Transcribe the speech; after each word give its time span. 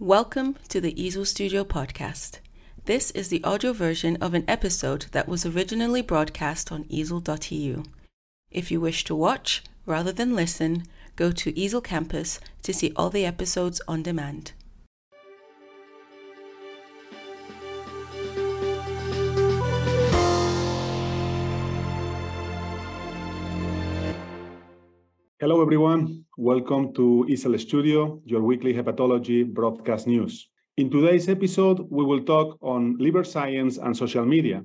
Welcome 0.00 0.56
to 0.70 0.80
the 0.80 0.92
EASL 0.92 1.24
Studio 1.24 1.62
podcast. 1.62 2.40
This 2.84 3.12
is 3.12 3.28
the 3.28 3.44
audio 3.44 3.72
version 3.72 4.16
of 4.16 4.34
an 4.34 4.44
episode 4.48 5.06
that 5.12 5.28
was 5.28 5.46
originally 5.46 6.02
broadcast 6.02 6.72
on 6.72 6.82
easl.eu. 6.86 7.84
If 8.50 8.72
you 8.72 8.80
wish 8.80 9.04
to 9.04 9.14
watch 9.14 9.62
rather 9.86 10.10
than 10.10 10.34
listen, 10.34 10.82
go 11.14 11.30
to 11.30 11.52
EASL 11.52 11.84
Campus 11.84 12.40
to 12.64 12.74
see 12.74 12.92
all 12.96 13.08
the 13.08 13.24
episodes 13.24 13.80
on 13.86 14.02
demand. 14.02 14.50
Hello, 25.40 25.60
everyone. 25.60 26.24
Welcome 26.38 26.94
to 26.94 27.26
EASL 27.28 27.58
Studio, 27.58 28.22
your 28.24 28.40
weekly 28.40 28.72
hepatology 28.72 29.44
broadcast 29.44 30.06
news. 30.06 30.48
In 30.76 30.88
today's 30.88 31.28
episode, 31.28 31.80
we 31.90 32.04
will 32.04 32.22
talk 32.22 32.56
on 32.62 32.96
liver 32.98 33.24
science 33.24 33.76
and 33.78 33.96
social 33.96 34.24
media, 34.24 34.64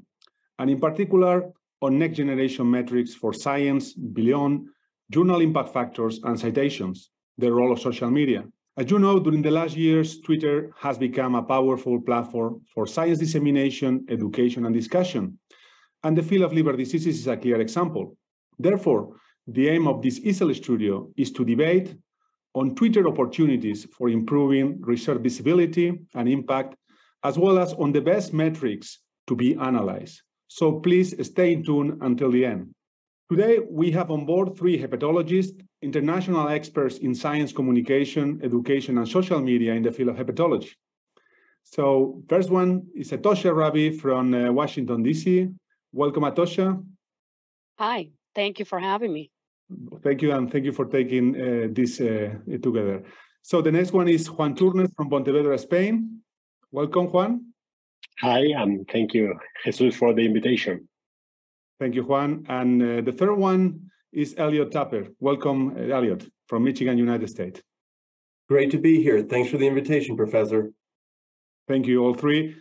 and 0.59 0.69
in 0.69 0.79
particular, 0.79 1.51
on 1.81 1.97
next 1.97 2.17
generation 2.17 2.69
metrics 2.69 3.15
for 3.15 3.33
science 3.33 3.93
beyond 3.93 4.67
journal 5.09 5.41
impact 5.41 5.73
factors 5.73 6.19
and 6.23 6.39
citations, 6.39 7.09
the 7.39 7.51
role 7.51 7.71
of 7.71 7.79
social 7.79 8.11
media. 8.11 8.43
As 8.77 8.91
you 8.91 8.99
know, 8.99 9.19
during 9.19 9.41
the 9.41 9.49
last 9.49 9.75
years, 9.75 10.19
Twitter 10.19 10.69
has 10.77 10.99
become 10.99 11.33
a 11.33 11.41
powerful 11.41 11.99
platform 11.99 12.61
for 12.75 12.85
science 12.85 13.17
dissemination, 13.17 14.05
education, 14.07 14.67
and 14.67 14.75
discussion. 14.75 15.39
And 16.03 16.15
the 16.15 16.21
field 16.21 16.43
of 16.43 16.53
liver 16.53 16.73
diseases 16.73 17.21
is 17.21 17.27
a 17.27 17.37
clear 17.37 17.59
example. 17.59 18.15
Therefore, 18.59 19.15
the 19.53 19.67
aim 19.69 19.87
of 19.87 20.01
this 20.01 20.19
EASL 20.19 20.55
Studio 20.55 21.09
is 21.17 21.31
to 21.31 21.43
debate 21.43 21.95
on 22.53 22.75
Twitter 22.75 23.07
opportunities 23.07 23.85
for 23.85 24.09
improving 24.09 24.79
research 24.81 25.21
visibility 25.21 25.99
and 26.15 26.29
impact, 26.29 26.75
as 27.23 27.37
well 27.37 27.57
as 27.59 27.73
on 27.73 27.91
the 27.91 28.01
best 28.01 28.33
metrics 28.33 28.99
to 29.27 29.35
be 29.35 29.55
analyzed. 29.55 30.21
So 30.47 30.79
please 30.79 31.13
stay 31.25 31.55
tuned 31.55 31.99
until 32.01 32.31
the 32.31 32.45
end. 32.45 32.73
Today, 33.29 33.59
we 33.69 33.91
have 33.91 34.09
on 34.09 34.25
board 34.25 34.57
three 34.57 34.81
hepatologists, 34.81 35.61
international 35.81 36.49
experts 36.49 36.97
in 36.97 37.13
science 37.13 37.51
communication, 37.53 38.39
education, 38.43 38.97
and 38.97 39.07
social 39.07 39.39
media 39.39 39.73
in 39.73 39.83
the 39.83 39.91
field 39.91 40.09
of 40.09 40.15
hepatology. 40.15 40.71
So 41.63 42.23
first 42.27 42.49
one 42.49 42.87
is 42.95 43.11
Atoosa 43.11 43.55
Ravi 43.55 43.91
from 43.91 44.33
uh, 44.33 44.51
Washington, 44.51 45.03
D.C. 45.03 45.49
Welcome, 45.91 46.23
Atoosa. 46.23 46.83
Hi, 47.77 48.09
thank 48.33 48.57
you 48.57 48.65
for 48.65 48.79
having 48.79 49.13
me. 49.13 49.29
Thank 50.03 50.21
you, 50.21 50.31
and 50.31 50.51
thank 50.51 50.65
you 50.65 50.71
for 50.71 50.85
taking 50.85 51.35
uh, 51.35 51.67
this 51.71 52.01
uh, 52.01 52.33
together. 52.61 53.03
So 53.43 53.61
the 53.61 53.71
next 53.71 53.91
one 53.93 54.07
is 54.07 54.27
Juan 54.27 54.55
Turnes 54.55 54.91
from 54.95 55.09
Pontevedra, 55.09 55.57
Spain. 55.57 56.21
Welcome, 56.71 57.07
Juan. 57.07 57.53
Hi, 58.19 58.39
and 58.57 58.87
thank 58.91 59.13
you, 59.13 59.35
Jesus, 59.63 59.95
for 59.95 60.13
the 60.13 60.25
invitation. 60.25 60.87
Thank 61.79 61.95
you, 61.95 62.03
Juan. 62.03 62.45
And 62.49 62.81
uh, 62.81 63.01
the 63.01 63.11
third 63.11 63.35
one 63.35 63.91
is 64.11 64.35
Elliot 64.37 64.71
Tapper. 64.71 65.07
Welcome, 65.19 65.75
uh, 65.77 65.95
Elliot, 65.95 66.27
from 66.47 66.63
Michigan, 66.63 66.97
United 66.97 67.29
States. 67.29 67.61
Great 68.49 68.71
to 68.71 68.79
be 68.79 69.01
here. 69.01 69.21
Thanks 69.21 69.51
for 69.51 69.57
the 69.57 69.67
invitation, 69.67 70.17
Professor. 70.17 70.71
Thank 71.67 71.85
you, 71.85 72.03
all 72.03 72.15
three. 72.15 72.55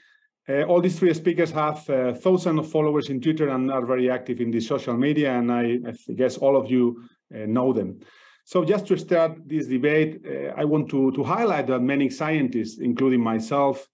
Uh, 0.49 0.63
all 0.63 0.81
these 0.81 0.99
three 0.99 1.13
speakers 1.13 1.51
have 1.51 1.89
uh, 1.91 2.15
thousands 2.15 2.59
of 2.59 2.71
followers 2.71 3.11
in 3.11 3.21
Twitter 3.21 3.51
and 3.51 3.71
are 3.71 3.85
very 3.85 4.11
active 4.11 4.41
in 4.41 4.51
the 4.51 4.61
social 4.61 4.97
media, 4.97 5.39
and 5.39 5.53
I, 5.53 5.79
I 5.87 6.13
guess 6.15 6.39
all 6.39 6.57
of 6.57 6.71
you 6.71 7.05
uh, 7.35 7.41
know 7.47 7.73
them. 7.75 8.01
So 8.45 8.65
just 8.65 8.87
to 8.87 8.97
start 8.97 9.47
this 9.47 9.67
debate, 9.67 10.23
uh, 10.25 10.55
I 10.57 10.65
want 10.65 10.89
to, 10.89 11.13
to 11.13 11.23
highlight 11.23 11.67
that 11.67 11.81
many 11.81 12.09
scientists, 12.09 12.79
including 12.79 13.21
myself, 13.21 13.87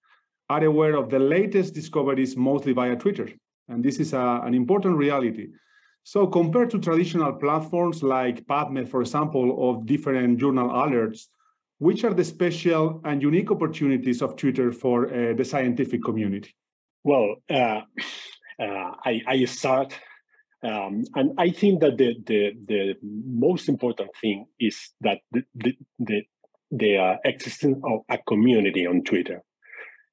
are 0.49 0.63
aware 0.63 0.95
of 0.95 1.11
the 1.11 1.19
latest 1.19 1.75
discoveries 1.75 2.37
mostly 2.37 2.73
via 2.73 2.95
Twitter. 2.95 3.29
And 3.69 3.83
this 3.83 3.99
is 3.99 4.13
a, 4.13 4.41
an 4.45 4.55
important 4.55 4.97
reality. 4.97 5.49
So 6.05 6.27
compared 6.29 6.71
to 6.71 6.79
traditional 6.79 7.33
platforms 7.33 8.03
like 8.03 8.47
PubMed, 8.47 8.89
for 8.89 9.01
example, 9.01 9.71
of 9.71 9.87
different 9.87 10.39
journal 10.39 10.69
alerts, 10.69 11.27
which 11.85 12.03
are 12.03 12.15
the 12.15 12.25
special 12.25 13.03
and 13.05 13.21
unique 13.21 13.51
opportunities 13.51 14.23
of 14.23 14.37
Twitter 14.37 14.73
for 14.73 15.07
uh, 15.07 15.35
the 15.35 15.45
scientific 15.45 16.03
community? 16.03 16.57
Well, 17.05 17.37
uh, 17.51 17.83
uh, 18.59 18.91
I, 19.05 19.21
I, 19.27 19.45
start, 19.45 19.93
um, 20.63 21.05
and 21.15 21.33
I 21.37 21.51
think 21.51 21.83
that 21.83 21.99
the, 21.99 22.17
the, 22.25 22.53
the 22.67 22.95
most 23.03 23.69
important 23.69 24.13
thing 24.19 24.47
is 24.59 24.77
that 25.03 25.19
the, 25.31 25.43
the, 25.55 25.77
the, 25.99 26.23
the 26.71 26.97
uh, 26.97 27.17
existence 27.27 27.77
of 27.85 28.01
a 28.09 28.17
community 28.27 28.87
on 28.87 29.05
Twitter. 29.05 29.43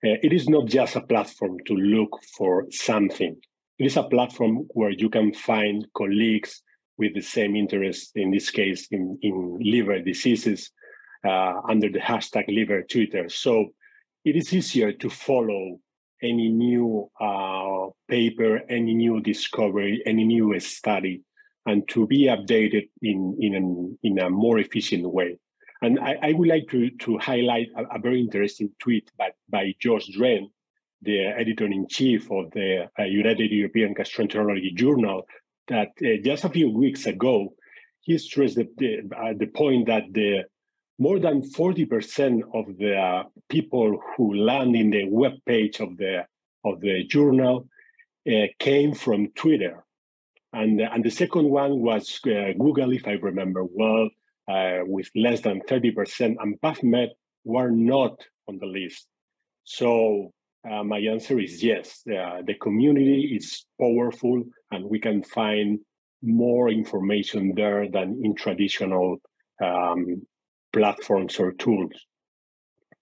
Uh, 0.06 0.20
it 0.22 0.34
is 0.34 0.50
not 0.50 0.66
just 0.66 0.98
a 0.98 1.02
platform 1.02 1.56
to 1.68 1.74
look 1.74 2.20
for 2.38 2.66
something. 2.70 3.38
It 3.80 3.86
is 3.86 3.96
a 3.96 4.04
platform 4.04 4.68
where 4.72 4.92
you 4.92 5.10
can 5.10 5.34
find 5.34 5.88
colleagues 5.96 6.62
with 6.98 7.14
the 7.14 7.22
same 7.22 7.56
interest, 7.56 8.12
in 8.16 8.32
this 8.32 8.50
case, 8.50 8.90
in, 8.92 9.18
in 9.22 9.58
liver 9.62 10.00
diseases, 10.02 10.70
under 11.24 11.90
the 11.90 12.00
hashtag 12.00 12.46
liver 12.48 12.84
Twitter. 12.84 13.30
So 13.30 13.74
it 14.26 14.36
is 14.36 14.54
easier 14.54 14.92
to 14.94 15.10
follow 15.10 15.80
any 16.22 16.50
new 16.50 17.10
uh, 17.20 17.88
paper, 18.08 18.62
any 18.70 18.94
new 18.94 19.20
discovery, 19.22 20.04
any 20.06 20.24
new 20.24 20.60
study, 20.60 21.22
and 21.66 21.88
to 21.90 22.06
be 22.08 22.26
updated 22.26 22.90
in 23.02 23.38
in, 23.40 23.56
an, 23.56 23.98
in 24.04 24.20
a 24.20 24.30
more 24.30 24.60
efficient 24.60 25.10
way. 25.10 25.38
And 25.82 26.00
I, 26.00 26.18
I 26.22 26.32
would 26.34 26.48
like 26.48 26.68
to, 26.70 26.92
to 26.92 27.18
highlight 27.18 27.70
a, 27.76 27.96
a, 27.96 28.00
very 28.00 28.22
interesting 28.22 28.70
tweet 28.80 29.12
by, 29.18 29.32
by 29.50 29.74
Joost 29.80 30.12
Drenth, 30.16 30.52
the 31.02 31.26
editor 31.26 31.66
in 31.66 31.88
chief 31.88 32.32
of 32.32 32.52
the 32.52 32.88
uh, 33.00 33.04
United 33.04 33.52
European 33.52 33.96
Gastroenterology 33.96 34.76
Journal, 34.76 35.26
that 35.70 35.90
uh, 36.06 36.22
just 36.24 36.44
a 36.44 36.50
few 36.50 36.70
weeks 36.70 37.08
ago, 37.08 37.54
he 38.02 38.16
stressed 38.20 38.58
the, 38.58 38.68
the, 38.78 39.10
uh, 39.18 39.34
the 39.36 39.48
point 39.48 39.88
that 39.88 40.04
the 40.12 40.44
more 41.02 41.18
than 41.18 41.42
40% 41.42 42.42
of 42.54 42.78
the 42.78 43.24
people 43.50 44.00
who 44.16 44.36
land 44.36 44.76
in 44.76 44.92
the 44.92 45.06
web 45.10 45.34
page 45.48 45.80
of 45.80 45.98
the 45.98 46.26
of 46.64 46.80
the 46.80 47.04
journal 47.06 47.68
uh, 48.32 48.46
came 48.60 48.94
from 48.94 49.30
Twitter, 49.30 49.84
and 50.54 50.80
and 50.80 51.04
the 51.04 51.10
second 51.10 51.50
one 51.50 51.82
was 51.82 52.20
uh, 52.28 52.54
Google, 52.64 52.92
if 52.94 53.08
I 53.08 53.14
remember 53.14 53.64
well, 53.66 54.10
uh, 54.48 54.82
with 54.96 55.10
less 55.16 55.42
than 55.42 55.62
30%, 55.62 56.36
and 56.40 56.62
PubMed 56.62 57.10
were 57.46 57.72
not 57.72 58.16
on 58.48 58.60
the 58.60 58.68
list. 58.68 59.08
So 59.64 60.32
uh, 60.70 60.84
my 60.84 61.00
answer 61.00 61.40
is 61.40 61.64
yes. 61.64 62.04
the 62.06 62.56
community 62.62 63.22
is 63.38 63.66
powerful, 63.80 64.44
and 64.70 64.86
we 64.86 65.00
can 65.00 65.24
find 65.24 65.80
more 66.22 66.70
information 66.70 67.54
there 67.56 67.90
than 67.90 68.22
in 68.24 68.36
traditional 68.36 69.18
um, 69.66 70.22
platforms 70.74 71.40
or 71.40 71.52
tools. 71.52 71.94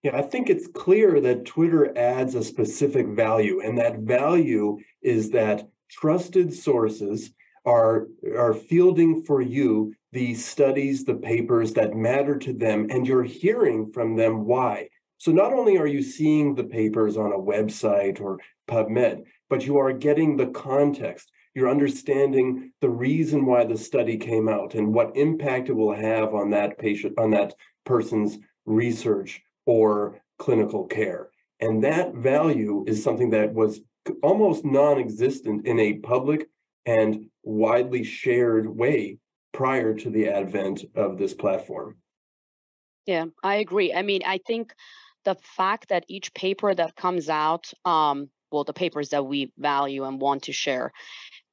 Yeah, 0.03 0.17
I 0.17 0.21
think 0.21 0.49
it's 0.49 0.67
clear 0.67 1.19
that 1.19 1.45
Twitter 1.45 1.97
adds 1.97 2.33
a 2.35 2.43
specific 2.43 3.07
value, 3.07 3.61
and 3.61 3.77
that 3.77 3.99
value 3.99 4.77
is 5.01 5.31
that 5.31 5.67
trusted 5.89 6.53
sources 6.53 7.31
are, 7.65 8.07
are 8.37 8.53
fielding 8.53 9.23
for 9.23 9.41
you 9.41 9.93
the 10.11 10.33
studies, 10.33 11.03
the 11.03 11.15
papers 11.15 11.73
that 11.73 11.95
matter 11.95 12.37
to 12.37 12.53
them, 12.53 12.87
and 12.89 13.05
you're 13.05 13.23
hearing 13.23 13.91
from 13.91 14.15
them 14.15 14.45
why. 14.45 14.89
So 15.17 15.31
not 15.31 15.51
only 15.51 15.77
are 15.77 15.85
you 15.85 16.01
seeing 16.01 16.55
the 16.55 16.63
papers 16.63 17.17
on 17.17 17.33
a 17.33 17.37
website 17.37 18.21
or 18.21 18.39
PubMed, 18.69 19.23
but 19.49 19.65
you 19.65 19.77
are 19.77 19.91
getting 19.91 20.37
the 20.37 20.47
context. 20.47 21.29
You're 21.59 21.69
understanding 21.69 22.71
the 22.79 22.89
reason 22.89 23.45
why 23.45 23.65
the 23.65 23.77
study 23.77 24.15
came 24.15 24.47
out 24.47 24.75
and 24.75 24.93
what 24.93 25.17
impact 25.17 25.67
it 25.67 25.73
will 25.73 25.93
have 25.93 26.33
on 26.33 26.51
that 26.51 26.77
patient, 26.77 27.19
on 27.19 27.31
that 27.31 27.53
person's 27.85 28.37
research 28.65 29.41
or 29.65 30.21
clinical 30.37 30.85
care. 30.85 31.31
And 31.59 31.83
that 31.83 32.13
value 32.13 32.85
is 32.87 33.03
something 33.03 33.31
that 33.31 33.53
was 33.53 33.81
almost 34.23 34.63
non-existent 34.63 35.67
in 35.67 35.81
a 35.81 35.95
public 35.95 36.47
and 36.85 37.25
widely 37.43 38.05
shared 38.05 38.65
way 38.65 39.17
prior 39.51 39.93
to 39.95 40.09
the 40.09 40.29
advent 40.29 40.85
of 40.95 41.17
this 41.17 41.33
platform. 41.33 41.97
Yeah, 43.05 43.25
I 43.43 43.55
agree. 43.55 43.93
I 43.93 44.01
mean, 44.01 44.21
I 44.25 44.37
think 44.47 44.73
the 45.25 45.35
fact 45.43 45.89
that 45.89 46.05
each 46.07 46.33
paper 46.33 46.73
that 46.73 46.95
comes 46.95 47.27
out, 47.27 47.69
um, 47.83 48.29
well, 48.49 48.63
the 48.63 48.73
papers 48.73 49.09
that 49.09 49.25
we 49.25 49.51
value 49.57 50.05
and 50.05 50.19
want 50.21 50.43
to 50.43 50.53
share, 50.53 50.91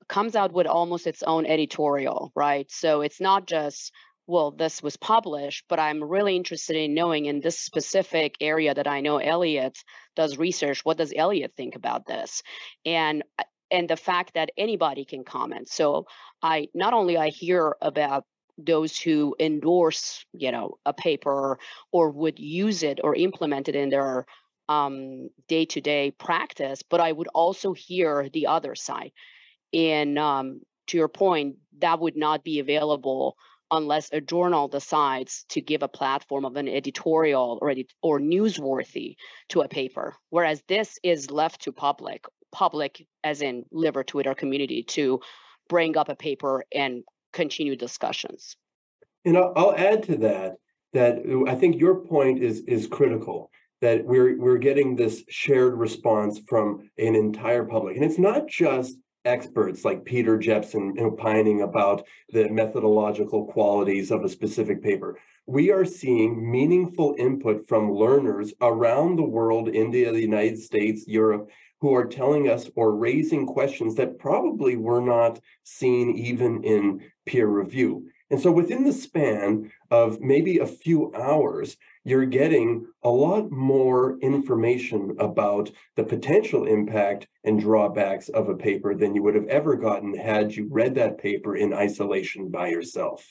comes 0.08 0.37
out 0.37 0.53
with 0.53 0.67
almost 0.67 1.06
its 1.06 1.23
own 1.23 1.47
editorial, 1.47 2.32
right? 2.35 2.70
So 2.70 3.00
it's 3.00 3.20
not 3.20 3.47
just, 3.47 3.93
well, 4.26 4.50
this 4.50 4.82
was 4.82 4.97
published, 4.97 5.64
but 5.69 5.79
I'm 5.79 6.03
really 6.03 6.37
interested 6.37 6.76
in 6.76 6.94
knowing 6.94 7.26
in 7.26 7.41
this 7.41 7.58
specific 7.58 8.37
area 8.41 8.75
that 8.75 8.87
I 8.87 9.00
know 9.00 9.19
Elliot 9.19 9.79
does 10.14 10.38
research, 10.38 10.85
what 10.85 10.99
does 10.99 11.12
Elliot 11.14 11.53
think 11.56 11.76
about 11.76 12.06
this? 12.06 12.43
And 12.85 13.23
and 13.70 13.91
the 13.91 13.97
fact 13.97 14.35
that 14.35 14.50
anybody 14.56 15.05
can 15.05 15.25
comment. 15.25 15.69
So 15.69 16.06
I 16.41 16.69
not 16.73 16.94
only 16.94 17.17
I 17.17 17.31
hear 17.31 17.76
about 17.82 18.25
those 18.58 18.99
who 18.99 19.35
endorse, 19.38 20.25
you 20.32 20.53
know, 20.53 20.79
a 20.87 20.93
paper 20.93 21.58
or 21.93 22.11
would 22.11 22.38
use 22.38 22.82
it 22.82 23.00
or 23.03 23.14
implement 23.14 23.69
it 23.69 23.75
in 23.75 23.91
their 23.91 24.25
um, 24.69 25.29
day-to-day 25.49 26.12
practice, 26.12 26.82
but 26.82 27.00
I 27.00 27.12
would 27.12 27.29
also 27.29 27.73
hear 27.73 28.29
the 28.32 28.47
other 28.47 28.75
side. 28.75 29.12
And 29.73 30.19
um, 30.19 30.61
to 30.89 30.97
your 30.97 31.09
point, 31.09 31.57
that 31.79 32.01
would 32.01 32.17
not 32.17 32.45
be 32.45 32.59
available 32.59 33.37
unless 33.71 34.09
a 34.13 34.21
journal 34.21 34.69
decides 34.69 35.45
to 35.49 35.61
give 35.61 35.83
a 35.83 35.89
platform 35.89 36.45
of 36.45 36.57
an 36.57 36.69
editorial 36.69 37.59
or, 37.61 37.71
edit- 37.71 37.93
or 38.03 38.21
newsworthy 38.21 39.17
to 39.49 39.63
a 39.63 39.69
paper. 39.69 40.15
Whereas 40.31 40.63
this 40.69 40.99
is 41.03 41.31
left 41.31 41.63
to 41.63 41.73
public, 41.73 42.25
public 42.53 43.07
as 43.25 43.43
in 43.43 43.65
liver 43.73 44.05
Twitter 44.05 44.35
community 44.35 44.85
to 44.85 45.21
bring 45.69 45.97
up 45.97 46.09
a 46.09 46.15
paper 46.15 46.65
and 46.73 47.03
continue 47.33 47.77
discussions. 47.77 48.57
And 49.25 49.37
I'll, 49.37 49.53
I'll 49.57 49.77
add 49.77 50.05
to 50.05 50.17
that 50.19 50.57
that 50.93 51.19
I 51.49 51.55
think 51.57 51.79
your 51.79 51.97
point 51.97 52.43
is 52.43 52.61
is 52.61 52.87
critical 52.87 53.51
that 53.83 54.05
we're 54.05 54.39
we're 54.39 54.59
getting 54.59 54.97
this 54.97 55.25
shared 55.29 55.75
response 55.75 56.41
from 56.49 56.89
an 56.97 57.15
entire 57.15 57.65
public, 57.65 57.97
and 57.97 58.05
it's 58.05 58.19
not 58.19 58.47
just 58.49 58.97
experts 59.26 59.84
like 59.84 60.05
Peter 60.05 60.38
Jepsen 60.38 60.99
opining 61.00 61.62
about 61.62 62.06
the 62.31 62.49
methodological 62.49 63.44
qualities 63.46 64.11
of 64.11 64.25
a 64.25 64.28
specific 64.28 64.82
paper. 64.82 65.19
We 65.46 65.70
are 65.70 65.84
seeing 65.84 66.50
meaningful 66.50 67.14
input 67.19 67.69
from 67.69 67.93
learners 67.93 68.55
around 68.61 69.17
the 69.17 69.25
world, 69.25 69.69
India, 69.69 70.12
the 70.12 70.20
United 70.20 70.58
States, 70.58 71.06
Europe, 71.06 71.50
who 71.81 71.94
are 71.94 72.06
telling 72.06 72.49
us 72.49 72.70
or 72.75 72.96
raising 72.96 73.46
questions 73.46 73.96
that 73.96 74.19
probably 74.19 74.76
were 74.76 75.00
not 75.00 75.40
seen 75.62 76.17
even 76.17 76.64
in 76.64 77.02
peer 77.26 77.46
review. 77.46 78.08
And 78.31 78.40
so 78.40 78.50
within 78.50 78.84
the 78.84 78.93
span 78.93 79.70
of 79.90 80.20
maybe 80.20 80.58
a 80.58 80.67
few 80.67 81.12
hours, 81.14 81.76
you're 82.06 82.25
getting 82.25 82.87
a 83.03 83.08
lot 83.08 83.50
more 83.50 84.17
information 84.20 85.17
about 85.19 85.73
the 85.97 86.05
potential 86.05 86.64
impact 86.64 87.26
and 87.43 87.58
drawbacks 87.58 88.29
of 88.29 88.49
a 88.49 88.55
paper 88.55 88.94
than 88.94 89.12
you 89.12 89.25
would 89.25 89.35
have 89.35 89.49
ever 89.49 89.75
gotten 89.75 90.17
had 90.17 90.55
you 90.55 90.69
read 90.70 90.94
that 90.94 91.19
paper 91.19 91.56
in 91.56 91.75
isolation 91.75 92.49
by 92.49 92.69
yourself. 92.69 93.26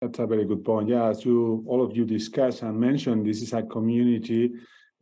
That's 0.00 0.18
a 0.18 0.26
very 0.26 0.46
good 0.46 0.64
point. 0.64 0.88
Yeah, 0.88 1.10
as 1.10 1.26
you 1.26 1.62
all 1.66 1.84
of 1.84 1.94
you 1.94 2.06
discussed 2.06 2.62
and 2.62 2.80
mentioned, 2.80 3.26
this 3.26 3.42
is 3.42 3.52
a 3.52 3.62
community 3.62 4.50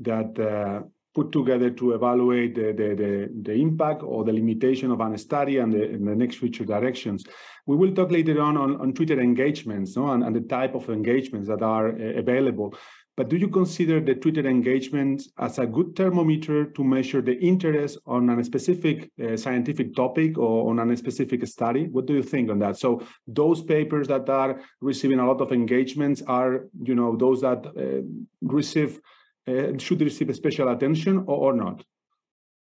that 0.01 0.37
uh, 0.37 0.83
put 1.15 1.31
together 1.31 1.71
to 1.71 1.93
evaluate 1.93 2.57
the, 2.57 2.73
the, 2.73 2.89
the, 2.95 3.31
the, 3.43 3.53
impact 3.53 4.03
or 4.03 4.25
the 4.25 4.33
limitation 4.33 4.91
of 4.91 5.01
an 5.01 5.17
study 5.17 5.59
and 5.59 5.73
the, 5.73 5.85
and 5.85 6.07
the 6.07 6.15
next 6.15 6.37
future 6.37 6.65
directions. 6.65 7.25
We 7.67 7.77
will 7.77 7.95
talk 7.95 8.11
later 8.11 8.43
on 8.43 8.57
on, 8.57 8.81
on 8.81 8.93
Twitter 8.93 9.21
engagements 9.21 9.97
no? 9.97 10.11
and, 10.11 10.25
and 10.25 10.35
the 10.35 10.41
type 10.41 10.75
of 10.75 10.91
engagements 10.91 11.49
that 11.49 11.63
are 11.63 11.91
uh, 11.91 12.19
available. 12.19 12.75
But 13.17 13.29
do 13.29 13.37
you 13.37 13.49
consider 13.49 14.01
the 14.01 14.17
Twitter 14.17 14.45
engagement 14.49 15.23
as 15.39 15.59
a 15.59 15.67
good 15.67 15.95
thermometer 15.95 16.65
to 16.65 16.83
measure 16.83 17.23
the 17.23 17.39
interest 17.39 17.99
on 18.07 18.29
a 18.29 18.43
specific 18.43 19.09
uh, 19.23 19.37
scientific 19.37 19.95
topic 19.95 20.37
or 20.37 20.69
on 20.69 20.91
a 20.91 20.97
specific 20.97 21.47
study? 21.47 21.87
What 21.87 22.07
do 22.07 22.15
you 22.15 22.25
think 22.25 22.51
on 22.51 22.59
that? 22.59 22.77
So 22.77 23.07
those 23.29 23.63
papers 23.63 24.09
that 24.09 24.29
are 24.29 24.61
receiving 24.81 25.21
a 25.21 25.27
lot 25.27 25.41
of 25.41 25.53
engagements 25.53 26.23
are, 26.27 26.67
you 26.83 26.97
know, 26.97 27.17
those 27.17 27.41
that 27.43 27.65
uh, 27.67 28.03
receive 28.43 29.01
uh, 29.47 29.79
should 29.79 30.01
receive 30.01 30.35
special 30.35 30.71
attention 30.71 31.19
or, 31.19 31.53
or, 31.53 31.53
not? 31.53 31.85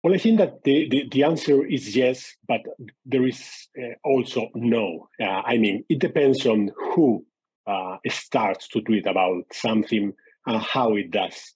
Well, 0.03 0.15
I 0.15 0.19
think 0.19 0.39
that 0.39 0.63
the, 0.65 0.89
the, 0.89 1.09
the 1.11 1.25
answer 1.25 1.67
is 1.67 1.95
yes, 1.95 2.37
but 2.49 2.61
there 3.05 3.27
is 3.27 3.69
uh, 3.77 3.95
also 4.05 4.49
no. 4.55 5.09
Uh, 5.21 5.43
I 5.45 5.59
mean, 5.59 5.85
it 5.89 5.99
depends 5.99 6.47
on 6.47 6.71
who 6.95 7.27
uh, 7.67 7.97
starts 8.09 8.69
to 8.69 8.81
tweet 8.83 9.07
about 9.07 9.45
something 9.53 10.15
and 10.51 10.63
how 10.63 10.97
it 10.97 11.11
does. 11.11 11.55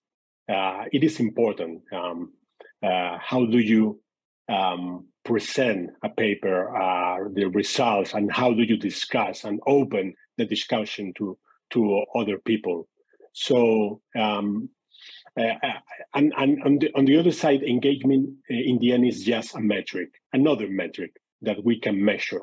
Uh, 0.49 0.85
it 0.93 1.03
is 1.03 1.21
important. 1.21 1.83
Um, 1.93 2.33
uh, 2.83 3.19
how 3.21 3.47
do 3.47 3.59
you 3.59 4.01
um, 4.49 5.09
present 5.25 5.91
a 6.03 6.11
paper, 6.11 6.77
uh, 6.77 7.29
the 7.33 7.47
results, 7.47 8.15
and 8.15 8.31
how 8.31 8.53
do 8.53 8.63
you 8.63 8.77
discuss 8.77 9.45
and 9.45 9.61
open 9.67 10.15
the 10.37 10.47
discussion 10.47 11.13
to 11.19 11.39
to 11.71 12.05
other 12.15 12.39
people? 12.39 12.89
So, 13.33 14.01
um, 14.17 14.69
uh, 15.37 15.43
uh, 15.43 15.81
and, 16.15 16.33
and 16.37 16.63
on, 16.63 16.79
the, 16.79 16.91
on 16.95 17.05
the 17.07 17.17
other 17.19 17.33
side, 17.33 17.63
engagement 17.65 18.29
uh, 18.49 18.55
in 18.55 18.79
the 18.79 18.93
end 18.93 19.05
is 19.07 19.25
just 19.25 19.57
a 19.57 19.61
metric, 19.61 20.11
another 20.33 20.69
metric 20.69 21.11
that 21.43 21.65
we 21.65 21.81
can 21.81 22.05
measure. 22.05 22.43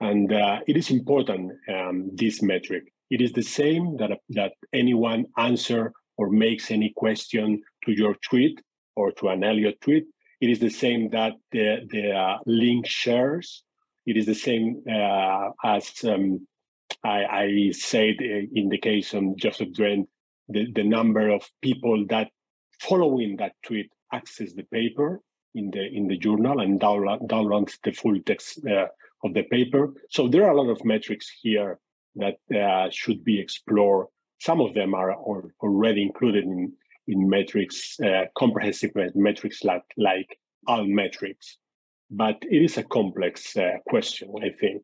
And 0.00 0.30
it 0.66 0.76
is 0.76 0.90
important, 0.90 1.52
um, 1.68 2.10
this 2.14 2.40
metric. 2.42 2.84
It 3.10 3.20
is 3.20 3.32
the 3.32 3.42
same 3.42 3.96
that, 3.96 4.10
that 4.30 4.52
anyone 4.72 5.26
answer 5.36 5.92
or 6.16 6.30
makes 6.30 6.70
any 6.70 6.92
question 6.96 7.62
to 7.84 7.92
your 7.92 8.14
tweet 8.28 8.60
or 8.94 9.10
to 9.12 9.28
an 9.28 9.42
Elliot 9.42 9.80
tweet. 9.80 10.04
It 10.40 10.48
is 10.48 10.60
the 10.60 10.70
same 10.70 11.10
that 11.10 11.32
the, 11.50 11.86
the 11.90 12.12
uh, 12.12 12.38
link 12.46 12.86
shares. 12.86 13.64
It 14.06 14.16
is 14.16 14.26
the 14.26 14.34
same 14.34 14.82
uh, 14.88 15.50
as 15.64 15.92
um, 16.04 16.46
I, 17.04 17.24
I, 17.24 17.70
said 17.72 18.16
in 18.20 18.68
the 18.68 18.78
case 18.78 19.12
of 19.12 19.36
Joost 19.36 19.72
Drenth, 19.72 20.06
the, 20.48 20.70
the 20.72 20.84
number 20.84 21.28
of 21.30 21.42
people 21.62 22.06
that 22.08 22.30
following 22.80 23.36
that 23.36 23.52
tweet 23.64 23.90
access 24.12 24.52
the 24.52 24.64
paper 24.64 25.20
in 25.54 25.70
the 25.70 25.86
in 25.92 26.06
the 26.08 26.16
journal 26.16 26.60
and 26.60 26.80
download, 26.80 27.26
download 27.28 27.70
the 27.84 27.92
full 27.92 28.18
text 28.24 28.60
uh, 28.66 28.86
of 29.24 29.34
the 29.34 29.42
paper. 29.44 29.92
So 30.10 30.28
there 30.28 30.44
are 30.44 30.52
a 30.52 30.60
lot 30.60 30.70
of 30.70 30.84
metrics 30.84 31.30
here 31.42 31.78
that 32.16 32.36
uh, 32.54 32.90
should 32.90 33.24
be 33.24 33.38
explored. 33.40 34.06
Some 34.40 34.60
of 34.60 34.74
them 34.74 34.94
are 34.94 35.14
already 35.14 36.02
included 36.02 36.44
in, 36.44 36.72
in 37.06 37.28
metrics, 37.28 37.98
uh, 38.00 38.24
comprehensive 38.36 38.92
metrics 39.14 39.64
like, 39.64 39.82
like 39.96 40.38
Altmetrics. 40.68 41.56
But 42.10 42.38
it 42.50 42.62
is 42.62 42.76
a 42.76 42.82
complex 42.82 43.56
uh, 43.56 43.78
question, 43.88 44.32
I 44.42 44.50
think. 44.50 44.82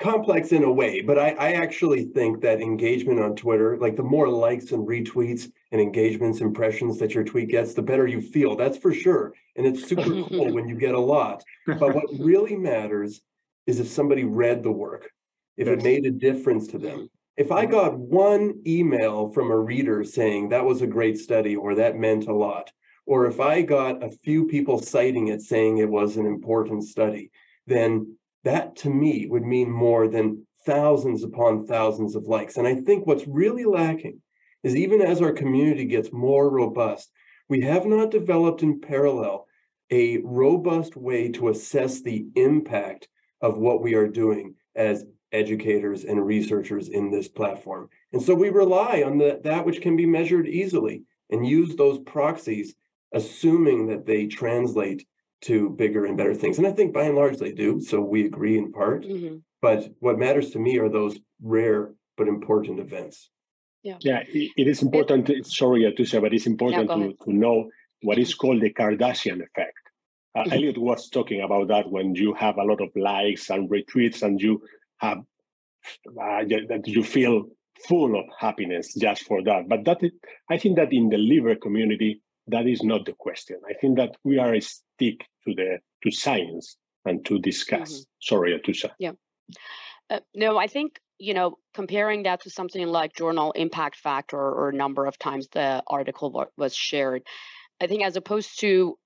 Complex 0.00 0.52
in 0.52 0.64
a 0.64 0.72
way, 0.72 1.00
but 1.02 1.18
I, 1.18 1.30
I 1.32 1.52
actually 1.52 2.04
think 2.06 2.40
that 2.40 2.60
engagement 2.60 3.20
on 3.20 3.36
Twitter, 3.36 3.76
like 3.76 3.96
the 3.96 4.02
more 4.02 4.28
likes 4.28 4.72
and 4.72 4.86
retweets 4.86 5.50
and 5.70 5.80
engagements, 5.80 6.40
impressions 6.40 6.98
that 6.98 7.14
your 7.14 7.24
tweet 7.24 7.50
gets, 7.50 7.74
the 7.74 7.82
better 7.82 8.06
you 8.06 8.20
feel. 8.20 8.56
That's 8.56 8.78
for 8.78 8.94
sure. 8.94 9.34
And 9.54 9.66
it's 9.66 9.86
super 9.86 10.02
cool 10.28 10.52
when 10.52 10.66
you 10.66 10.76
get 10.76 10.94
a 10.94 11.00
lot. 11.00 11.44
But 11.66 11.94
what 11.94 12.06
really 12.18 12.56
matters 12.56 13.20
is 13.66 13.78
if 13.78 13.88
somebody 13.88 14.24
read 14.24 14.62
the 14.62 14.72
work 14.72 15.10
if 15.56 15.66
yes. 15.66 15.78
it 15.78 15.82
made 15.82 16.06
a 16.06 16.10
difference 16.10 16.66
to 16.68 16.78
them. 16.78 17.08
If 17.36 17.52
I 17.52 17.66
got 17.66 17.98
one 17.98 18.62
email 18.66 19.28
from 19.28 19.50
a 19.50 19.58
reader 19.58 20.04
saying 20.04 20.48
that 20.48 20.64
was 20.64 20.80
a 20.80 20.86
great 20.86 21.18
study 21.18 21.54
or 21.54 21.74
that 21.74 21.98
meant 21.98 22.26
a 22.26 22.34
lot, 22.34 22.72
or 23.04 23.26
if 23.26 23.40
I 23.40 23.62
got 23.62 24.02
a 24.02 24.10
few 24.10 24.46
people 24.46 24.80
citing 24.80 25.28
it 25.28 25.42
saying 25.42 25.78
it 25.78 25.88
was 25.88 26.16
an 26.16 26.26
important 26.26 26.84
study, 26.84 27.30
then 27.66 28.16
that 28.44 28.76
to 28.76 28.90
me 28.90 29.26
would 29.26 29.44
mean 29.44 29.70
more 29.70 30.08
than 30.08 30.46
thousands 30.64 31.22
upon 31.22 31.66
thousands 31.66 32.16
of 32.16 32.24
likes. 32.24 32.56
And 32.56 32.66
I 32.66 32.74
think 32.74 33.06
what's 33.06 33.26
really 33.26 33.64
lacking 33.64 34.20
is 34.62 34.74
even 34.74 35.00
as 35.00 35.22
our 35.22 35.32
community 35.32 35.84
gets 35.84 36.12
more 36.12 36.50
robust, 36.50 37.10
we 37.48 37.60
have 37.60 37.86
not 37.86 38.10
developed 38.10 38.62
in 38.62 38.80
parallel 38.80 39.46
a 39.90 40.18
robust 40.18 40.96
way 40.96 41.30
to 41.30 41.48
assess 41.48 42.02
the 42.02 42.26
impact 42.34 43.08
of 43.40 43.58
what 43.58 43.82
we 43.82 43.94
are 43.94 44.08
doing 44.08 44.54
as 44.74 45.04
educators 45.36 46.04
and 46.04 46.26
researchers 46.26 46.88
in 46.88 47.10
this 47.10 47.28
platform. 47.28 47.88
And 48.12 48.22
so 48.22 48.34
we 48.34 48.48
rely 48.48 49.02
on 49.06 49.18
the, 49.18 49.40
that 49.44 49.64
which 49.66 49.80
can 49.80 49.96
be 49.96 50.06
measured 50.06 50.48
easily 50.48 51.04
and 51.30 51.46
use 51.46 51.76
those 51.76 51.98
proxies, 52.00 52.74
assuming 53.12 53.86
that 53.88 54.06
they 54.06 54.26
translate 54.26 55.06
to 55.42 55.70
bigger 55.70 56.06
and 56.06 56.16
better 56.16 56.34
things. 56.34 56.58
And 56.58 56.66
I 56.66 56.72
think 56.72 56.94
by 56.94 57.04
and 57.04 57.16
large 57.16 57.38
they 57.38 57.52
do. 57.52 57.80
So 57.80 58.00
we 58.00 58.24
agree 58.24 58.56
in 58.58 58.72
part. 58.72 59.04
Mm-hmm. 59.04 59.36
But 59.60 59.90
what 60.00 60.18
matters 60.18 60.50
to 60.50 60.58
me 60.58 60.78
are 60.78 60.88
those 60.88 61.18
rare 61.42 61.92
but 62.16 62.28
important 62.28 62.80
events. 62.80 63.30
Yeah, 63.82 63.98
yeah 64.00 64.22
it 64.26 64.66
is 64.66 64.82
important. 64.82 65.28
It, 65.28 65.46
sorry, 65.46 65.82
Atoosa, 65.82 66.20
but 66.20 66.32
it's 66.32 66.46
important 66.46 66.88
yeah, 66.88 66.96
to, 66.96 67.12
to 67.24 67.32
know 67.32 67.68
what 68.02 68.18
is 68.18 68.34
called 68.34 68.60
the 68.62 68.72
Kardashian 68.72 69.42
effect. 69.42 69.82
Uh, 70.34 70.44
mm-hmm. 70.44 70.80
Was 70.80 71.08
talking 71.08 71.40
about 71.40 71.68
that 71.68 71.90
when 71.90 72.14
you 72.14 72.34
have 72.34 72.58
a 72.58 72.62
lot 72.62 72.80
of 72.82 72.90
likes 72.94 73.48
and 73.48 73.70
retweets 73.70 74.22
and 74.22 74.40
you 74.40 74.60
have 74.98 75.18
uh, 76.08 76.42
that 76.68 76.82
you 76.86 77.02
feel 77.02 77.44
full 77.86 78.18
of 78.18 78.24
happiness 78.38 78.94
just 78.94 79.24
for 79.24 79.42
that. 79.42 79.68
But 79.68 79.84
that 79.84 80.02
is, 80.02 80.12
I 80.50 80.58
think 80.58 80.76
that 80.76 80.92
in 80.92 81.08
the 81.08 81.18
liver 81.18 81.54
community, 81.54 82.22
that 82.48 82.66
is 82.66 82.82
not 82.82 83.04
the 83.04 83.12
question. 83.12 83.58
I 83.68 83.74
think 83.80 83.96
that 83.96 84.16
we 84.24 84.38
are 84.38 84.58
stick 84.60 85.20
to 85.46 85.54
the 85.54 85.78
to 86.02 86.10
science 86.10 86.76
and 87.04 87.24
to 87.26 87.38
discuss. 87.38 87.92
Mm-hmm. 87.92 88.02
Sorry, 88.20 88.58
Atoosa. 88.58 88.90
Yeah. 88.98 89.12
Uh, 90.08 90.20
no, 90.34 90.56
I 90.56 90.66
think 90.66 91.00
you 91.18 91.34
know 91.34 91.58
comparing 91.74 92.24
that 92.24 92.42
to 92.42 92.50
something 92.50 92.86
like 92.86 93.14
journal 93.14 93.52
impact 93.52 93.96
factor 93.96 94.38
or 94.38 94.72
number 94.72 95.06
of 95.06 95.18
times 95.18 95.48
the 95.52 95.82
article 95.86 96.46
was 96.56 96.74
shared. 96.74 97.22
I 97.80 97.86
think 97.86 98.04
as 98.04 98.16
opposed 98.16 98.60
to 98.60 98.96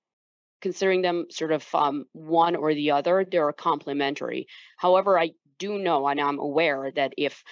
considering 0.61 1.01
them 1.01 1.25
sort 1.31 1.51
of 1.51 1.67
um, 1.73 2.05
one 2.13 2.55
or 2.55 2.73
the 2.73 2.91
other, 2.91 3.25
they 3.29 3.37
are 3.37 3.51
complementary. 3.51 4.47
However, 4.77 5.19
I 5.19 5.31
do 5.61 5.77
know 5.77 6.07
and 6.07 6.19
I'm 6.19 6.39
aware 6.39 6.91
that 6.95 7.13
if 7.17 7.43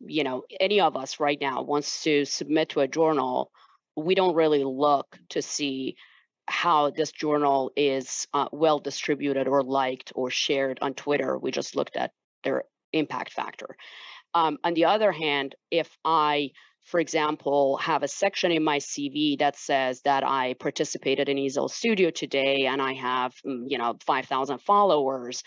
you 0.00 0.24
know 0.24 0.44
any 0.58 0.80
of 0.80 0.96
us 0.96 1.20
right 1.20 1.40
now 1.40 1.62
wants 1.62 2.02
to 2.04 2.24
submit 2.24 2.70
to 2.70 2.80
a 2.80 2.88
journal, 2.88 3.50
we 3.96 4.14
don't 4.14 4.34
really 4.34 4.64
look 4.64 5.18
to 5.30 5.42
see 5.42 5.96
how 6.48 6.90
this 6.90 7.12
journal 7.12 7.70
is 7.76 8.26
uh, 8.32 8.48
well 8.50 8.78
distributed 8.78 9.46
or 9.46 9.62
liked 9.62 10.12
or 10.14 10.30
shared 10.30 10.78
on 10.82 10.94
Twitter. 10.94 11.38
We 11.38 11.50
just 11.50 11.76
looked 11.76 11.96
at 11.96 12.12
their 12.42 12.64
impact 12.92 13.32
factor. 13.32 13.76
Um, 14.34 14.58
on 14.64 14.74
the 14.74 14.86
other 14.86 15.12
hand, 15.12 15.54
if 15.70 15.88
I 16.04 16.50
for 16.90 16.98
example, 16.98 17.76
have 17.76 18.02
a 18.02 18.08
section 18.08 18.50
in 18.50 18.64
my 18.64 18.78
CV 18.78 19.38
that 19.38 19.56
says 19.56 20.00
that 20.02 20.24
I 20.24 20.54
participated 20.54 21.28
in 21.28 21.36
EASL 21.36 21.70
Studio 21.70 22.10
today 22.10 22.66
and 22.66 22.80
I 22.82 22.94
have, 22.94 23.34
mm, 23.46 23.64
you 23.66 23.78
know, 23.78 23.96
5,000 24.04 24.58
followers. 24.58 25.42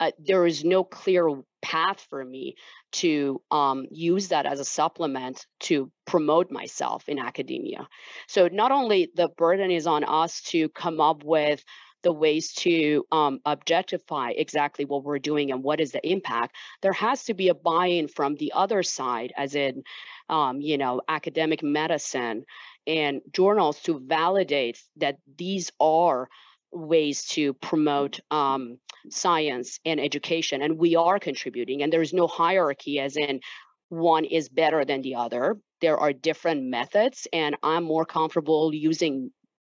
Uh, 0.00 0.12
there 0.18 0.46
is 0.46 0.64
no 0.64 0.84
clear 0.84 1.28
path 1.60 2.06
for 2.08 2.24
me 2.24 2.54
to 2.92 3.42
um, 3.50 3.86
use 3.90 4.28
that 4.28 4.46
as 4.46 4.60
a 4.60 4.64
supplement 4.64 5.46
to 5.60 5.90
promote 6.06 6.50
myself 6.50 7.08
in 7.08 7.18
academia. 7.18 7.88
So 8.28 8.48
not 8.50 8.70
only 8.70 9.10
the 9.14 9.28
burden 9.28 9.70
is 9.70 9.86
on 9.86 10.04
us 10.04 10.40
to 10.42 10.68
come 10.68 11.00
up 11.00 11.24
with 11.24 11.64
the 12.02 12.12
ways 12.12 12.52
to 12.52 13.04
um, 13.10 13.40
objectify 13.44 14.30
exactly 14.30 14.84
what 14.84 15.02
we're 15.02 15.18
doing 15.18 15.50
and 15.50 15.64
what 15.64 15.80
is 15.80 15.90
the 15.92 16.08
impact, 16.08 16.54
there 16.80 16.92
has 16.92 17.24
to 17.24 17.34
be 17.34 17.48
a 17.48 17.54
buy-in 17.54 18.06
from 18.08 18.36
the 18.36 18.52
other 18.54 18.82
side, 18.84 19.32
as 19.36 19.56
in, 19.56 19.82
um, 20.28 20.60
you 20.60 20.78
know, 20.78 21.00
academic 21.08 21.62
medicine 21.62 22.44
and 22.86 23.20
journals 23.32 23.80
to 23.80 23.98
validate 23.98 24.80
that 24.96 25.18
these 25.36 25.72
are 25.80 26.28
ways 26.70 27.24
to 27.24 27.52
promote 27.54 28.20
um, 28.30 28.78
science 29.12 29.80
and 29.84 30.00
education 30.00 30.62
and 30.62 30.78
we 30.78 30.96
are 30.96 31.18
contributing 31.18 31.82
and 31.82 31.92
there's 31.92 32.12
no 32.12 32.26
hierarchy 32.26 32.98
as 33.00 33.16
in 33.16 33.40
one 33.88 34.24
is 34.24 34.48
better 34.48 34.84
than 34.84 35.00
the 35.02 35.14
other. 35.14 35.56
There 35.80 35.96
are 35.96 36.12
different 36.12 36.64
methods 36.64 37.26
and 37.32 37.56
i'm 37.62 37.84
more 37.84 38.04
comfortable 38.04 38.74
using 38.74 39.30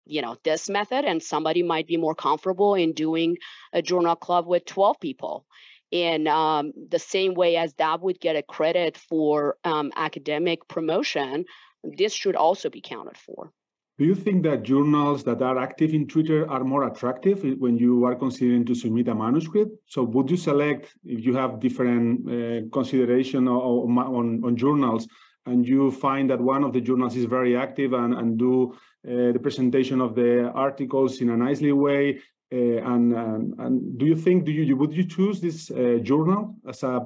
you 0.07 0.23
know 0.23 0.37
this 0.45 0.69
method 0.69 1.05
and 1.05 1.23
somebody 1.23 1.63
might 1.63 1.87
be 1.87 1.97
more 1.97 2.15
comfortable 2.15 2.75
in 2.75 2.93
doing 2.93 3.37
a 3.73 3.83
journal 3.83 4.17
club 4.17 4.47
with 4.47 4.65
12 4.65 5.01
people. 5.01 5.47
In 5.91 6.29
um, 6.29 6.73
the 6.91 6.99
same 6.99 7.33
way 7.33 7.57
as 7.57 7.73
that 7.75 8.03
would 8.03 8.21
get 8.21 8.37
a 8.37 8.43
credit 8.43 8.99
for 8.99 9.57
um, 9.65 9.91
academic 9.97 10.69
promotion 10.69 11.47
this 11.83 12.13
should 12.13 12.37
also 12.37 12.69
be 12.71 12.81
counted 12.81 13.17
for 13.17 13.53
do 13.99 14.05
you 14.05 14.15
think 14.15 14.45
that 14.45 14.63
journals 14.63 15.25
that 15.25 15.43
are 15.43 15.59
active 15.59 15.93
in 15.93 16.07
Twitter 16.07 16.49
are 16.49 16.63
more 16.63 16.87
attractive 16.87 17.43
when 17.59 17.77
you 17.77 18.05
are 18.05 18.15
considering 18.15 18.65
to 18.67 18.75
submit 18.75 19.09
a 19.09 19.15
manuscript? 19.15 19.73
So 19.87 20.05
would 20.05 20.31
you 20.31 20.37
select, 20.37 20.95
if 21.05 21.27
you 21.27 21.35
have 21.35 21.59
different 21.59 22.07
uh, 22.29 22.69
consideration 22.73 23.49
on, 23.49 23.99
on, 23.99 24.45
on, 24.45 24.57
journals, 24.57 25.09
and 25.47 25.67
you 25.67 25.91
find 25.91 26.31
that 26.31 26.41
one 26.41 26.63
of 26.63 26.73
the 26.73 26.81
journals 26.81 27.17
is 27.17 27.25
very 27.25 27.57
active 27.57 27.93
and, 27.93 28.15
and 28.15 28.39
do 28.39 28.73
uh, 28.73 29.33
the 29.33 29.41
presentation 29.43 30.01
of 30.01 30.15
the 30.15 30.49
articles 30.55 31.21
in 31.21 31.31
a 31.31 31.37
nicely 31.37 31.73
way, 31.73 32.21
uh, 32.53 32.57
and, 32.57 33.13
and, 33.13 33.55
and 33.59 33.99
do 33.99 34.07
you 34.07 34.15
think 34.15 34.45
do 34.45 34.53
you 34.53 34.77
would 34.77 34.95
you 34.95 35.05
choose 35.05 35.41
this 35.41 35.71
uh, 35.71 35.99
journal 36.03 36.55
as 36.67 36.83
a 36.83 37.05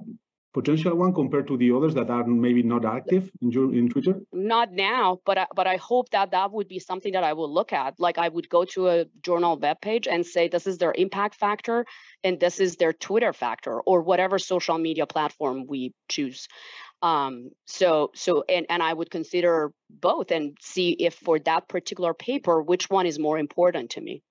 potential 0.52 0.94
one 0.94 1.14
compared 1.14 1.46
to 1.48 1.56
the 1.56 1.72
others 1.72 1.94
that 1.94 2.10
are 2.10 2.24
maybe 2.24 2.62
not 2.62 2.84
active 2.84 3.30
in, 3.40 3.50
in 3.74 3.88
Twitter? 3.88 4.20
Not 4.32 4.72
now, 4.72 5.20
but 5.24 5.38
I, 5.38 5.46
but 5.54 5.66
I 5.66 5.76
hope 5.76 6.10
that 6.10 6.30
that 6.32 6.52
would 6.52 6.68
be 6.68 6.78
something 6.78 7.12
that 7.12 7.24
I 7.24 7.32
will 7.32 7.52
look 7.52 7.72
at. 7.72 7.98
Like 7.98 8.18
I 8.18 8.28
would 8.28 8.48
go 8.48 8.64
to 8.66 8.88
a 8.88 9.06
journal 9.22 9.58
webpage 9.58 10.06
and 10.10 10.26
say 10.26 10.48
this 10.48 10.66
is 10.66 10.78
their 10.78 10.94
impact 10.96 11.36
factor 11.36 11.86
and 12.22 12.38
this 12.38 12.60
is 12.60 12.76
their 12.76 12.92
Twitter 12.92 13.32
factor 13.32 13.80
or 13.80 14.02
whatever 14.02 14.38
social 14.38 14.78
media 14.78 15.06
platform 15.06 15.66
we 15.66 15.94
choose. 16.08 16.48
Um, 17.00 17.50
so 17.66 18.10
so 18.14 18.44
and 18.48 18.66
and 18.70 18.82
I 18.82 18.92
would 18.92 19.10
consider 19.10 19.72
both 19.90 20.30
and 20.30 20.56
see 20.60 20.90
if 20.90 21.14
for 21.14 21.38
that 21.40 21.68
particular 21.68 22.14
paper 22.14 22.62
which 22.62 22.88
one 22.88 23.06
is 23.06 23.18
more 23.18 23.38
important 23.38 23.90
to 23.90 24.00
me. 24.00 24.22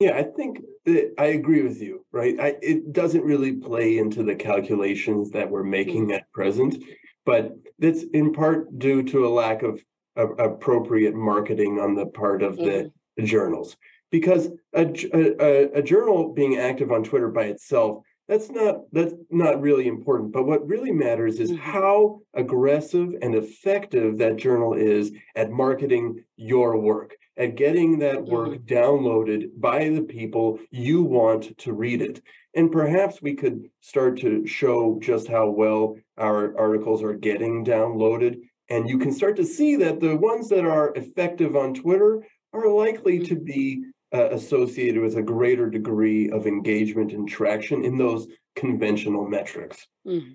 Yeah, 0.00 0.16
I 0.16 0.22
think 0.22 0.62
that 0.86 1.12
I 1.18 1.26
agree 1.26 1.62
with 1.62 1.82
you, 1.82 2.06
right? 2.10 2.34
I, 2.40 2.56
it 2.62 2.92
doesn't 2.92 3.22
really 3.22 3.52
play 3.52 3.98
into 3.98 4.22
the 4.22 4.34
calculations 4.34 5.30
that 5.32 5.50
we're 5.50 5.62
making 5.62 6.04
mm-hmm. 6.04 6.14
at 6.14 6.32
present, 6.32 6.82
but 7.26 7.52
that's 7.78 8.02
in 8.14 8.32
part 8.32 8.78
due 8.78 9.02
to 9.04 9.26
a 9.26 9.28
lack 9.28 9.62
of, 9.62 9.84
of 10.16 10.38
appropriate 10.38 11.14
marketing 11.14 11.78
on 11.78 11.94
the 11.94 12.06
part 12.06 12.42
of 12.42 12.56
mm-hmm. 12.56 12.64
the, 12.64 12.92
journals. 13.26 13.76
Because 14.10 14.48
a, 14.74 14.86
a, 15.12 15.80
a 15.80 15.82
journal 15.82 16.32
being 16.32 16.56
active 16.56 16.90
on 16.90 17.04
Twitter 17.04 17.28
by 17.28 17.44
itself 17.44 18.02
that's 18.30 18.48
not 18.50 18.76
that's 18.92 19.12
not 19.30 19.60
really 19.60 19.86
important 19.86 20.32
but 20.32 20.46
what 20.46 20.66
really 20.66 20.92
matters 20.92 21.38
is 21.38 21.50
mm-hmm. 21.50 21.60
how 21.60 22.20
aggressive 22.34 23.12
and 23.20 23.34
effective 23.34 24.16
that 24.18 24.36
journal 24.36 24.72
is 24.72 25.12
at 25.36 25.50
marketing 25.50 26.24
your 26.36 26.78
work 26.78 27.16
at 27.40 27.56
getting 27.56 27.98
that 28.00 28.22
work 28.22 28.50
mm-hmm. 28.50 28.74
downloaded 28.74 29.48
by 29.56 29.88
the 29.88 30.02
people 30.02 30.58
you 30.70 31.02
want 31.02 31.56
to 31.58 31.72
read 31.72 32.02
it. 32.02 32.20
And 32.54 32.70
perhaps 32.70 33.22
we 33.22 33.34
could 33.34 33.70
start 33.80 34.18
to 34.20 34.46
show 34.46 34.98
just 35.00 35.26
how 35.26 35.48
well 35.48 35.96
our 36.18 36.56
articles 36.58 37.02
are 37.02 37.14
getting 37.14 37.64
downloaded. 37.64 38.40
And 38.68 38.88
you 38.88 38.98
can 38.98 39.12
start 39.12 39.36
to 39.36 39.44
see 39.44 39.76
that 39.76 40.00
the 40.00 40.16
ones 40.16 40.50
that 40.50 40.66
are 40.66 40.92
effective 40.94 41.56
on 41.56 41.72
Twitter 41.72 42.26
are 42.52 42.68
likely 42.68 43.20
to 43.20 43.36
be 43.36 43.84
uh, 44.14 44.30
associated 44.30 45.00
with 45.02 45.16
a 45.16 45.22
greater 45.22 45.68
degree 45.68 46.30
of 46.30 46.46
engagement 46.46 47.12
and 47.12 47.28
traction 47.28 47.84
in 47.84 47.96
those 47.96 48.26
conventional 48.56 49.26
metrics. 49.28 49.86
Mm-hmm. 50.06 50.32